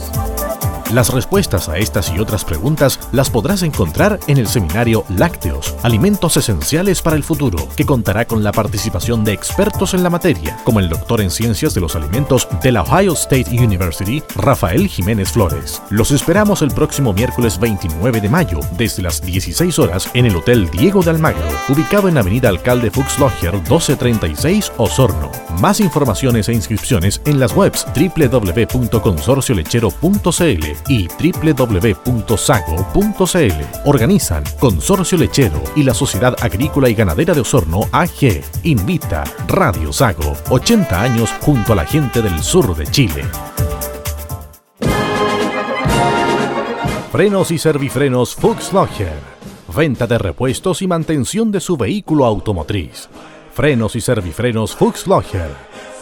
Las 0.93 1.11
respuestas 1.11 1.67
a 1.67 1.77
estas 1.77 2.11
y 2.11 2.19
otras 2.19 2.45
preguntas 2.45 2.99
las 3.11 3.31
podrás 3.31 3.63
encontrar 3.63 4.19
en 4.27 4.37
el 4.37 4.47
seminario 4.47 5.03
Lácteos, 5.09 5.73
Alimentos 5.81 6.37
Esenciales 6.37 7.01
para 7.01 7.15
el 7.15 7.23
Futuro, 7.23 7.67
que 7.75 7.85
contará 7.85 8.25
con 8.25 8.43
la 8.43 8.51
participación 8.51 9.25
de 9.25 9.33
expertos 9.33 9.95
en 9.95 10.03
la 10.03 10.11
materia, 10.11 10.59
como 10.63 10.79
el 10.79 10.87
doctor 10.87 11.21
en 11.21 11.31
Ciencias 11.31 11.73
de 11.73 11.81
los 11.81 11.95
Alimentos 11.95 12.47
de 12.61 12.71
la 12.71 12.83
Ohio 12.83 13.13
State 13.13 13.49
University, 13.51 14.21
Rafael 14.35 14.87
Jiménez 14.87 15.31
Flores. 15.31 15.81
Los 15.89 16.11
esperamos 16.11 16.61
el 16.61 16.69
próximo 16.69 17.13
miércoles 17.13 17.59
29 17.59 18.21
de 18.21 18.29
mayo, 18.29 18.59
desde 18.77 19.01
las 19.01 19.23
16 19.23 19.79
horas, 19.79 20.07
en 20.13 20.27
el 20.27 20.35
Hotel 20.35 20.69
Diego 20.69 21.01
de 21.01 21.09
Almagro, 21.09 21.47
ubicado 21.67 22.09
en 22.09 22.19
Avenida 22.19 22.49
Alcalde 22.49 22.91
Fuchslocher 22.91 23.53
1236 23.53 24.71
Osorno. 24.77 25.31
Más 25.59 25.79
informaciones 25.79 26.47
e 26.47 26.53
inscripciones 26.53 27.21
en 27.25 27.39
las 27.39 27.55
webs 27.55 27.87
www.consorciolechero.cl 27.95 30.74
y 30.87 31.07
www.sago.cl. 31.07 32.35
Organizan 33.85 34.43
Consorcio 34.59 35.17
Lechero 35.17 35.61
y 35.75 35.83
la 35.83 35.93
Sociedad 35.93 36.35
Agrícola 36.41 36.89
y 36.89 36.95
Ganadera 36.95 37.33
de 37.33 37.41
Osorno 37.41 37.81
AG. 37.91 38.41
Invita 38.63 39.23
Radio 39.47 39.91
Sago, 39.93 40.35
80 40.49 41.01
años 41.01 41.29
junto 41.41 41.73
a 41.73 41.75
la 41.75 41.85
gente 41.85 42.21
del 42.21 42.41
sur 42.41 42.75
de 42.75 42.85
Chile. 42.87 43.23
Frenos 47.11 47.51
y 47.51 47.57
servifrenos 47.57 48.35
Fuchslocher. 48.35 49.35
Venta 49.73 50.05
de 50.05 50.17
repuestos 50.17 50.81
y 50.81 50.87
mantención 50.87 51.51
de 51.51 51.61
su 51.61 51.77
vehículo 51.77 52.25
automotriz. 52.25 53.07
Frenos 53.53 53.95
y 53.95 54.01
servifrenos 54.01 54.75
Fuchslocher. 54.75 55.74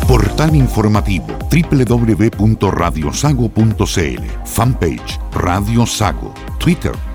Portal 0.06 0.54
informativo 0.54 1.26
www.radiosago.cl 1.50 4.24
Fanpage 4.44 5.18
Radio 5.32 5.84
Sago 5.84 6.32
Twitter 6.58 6.92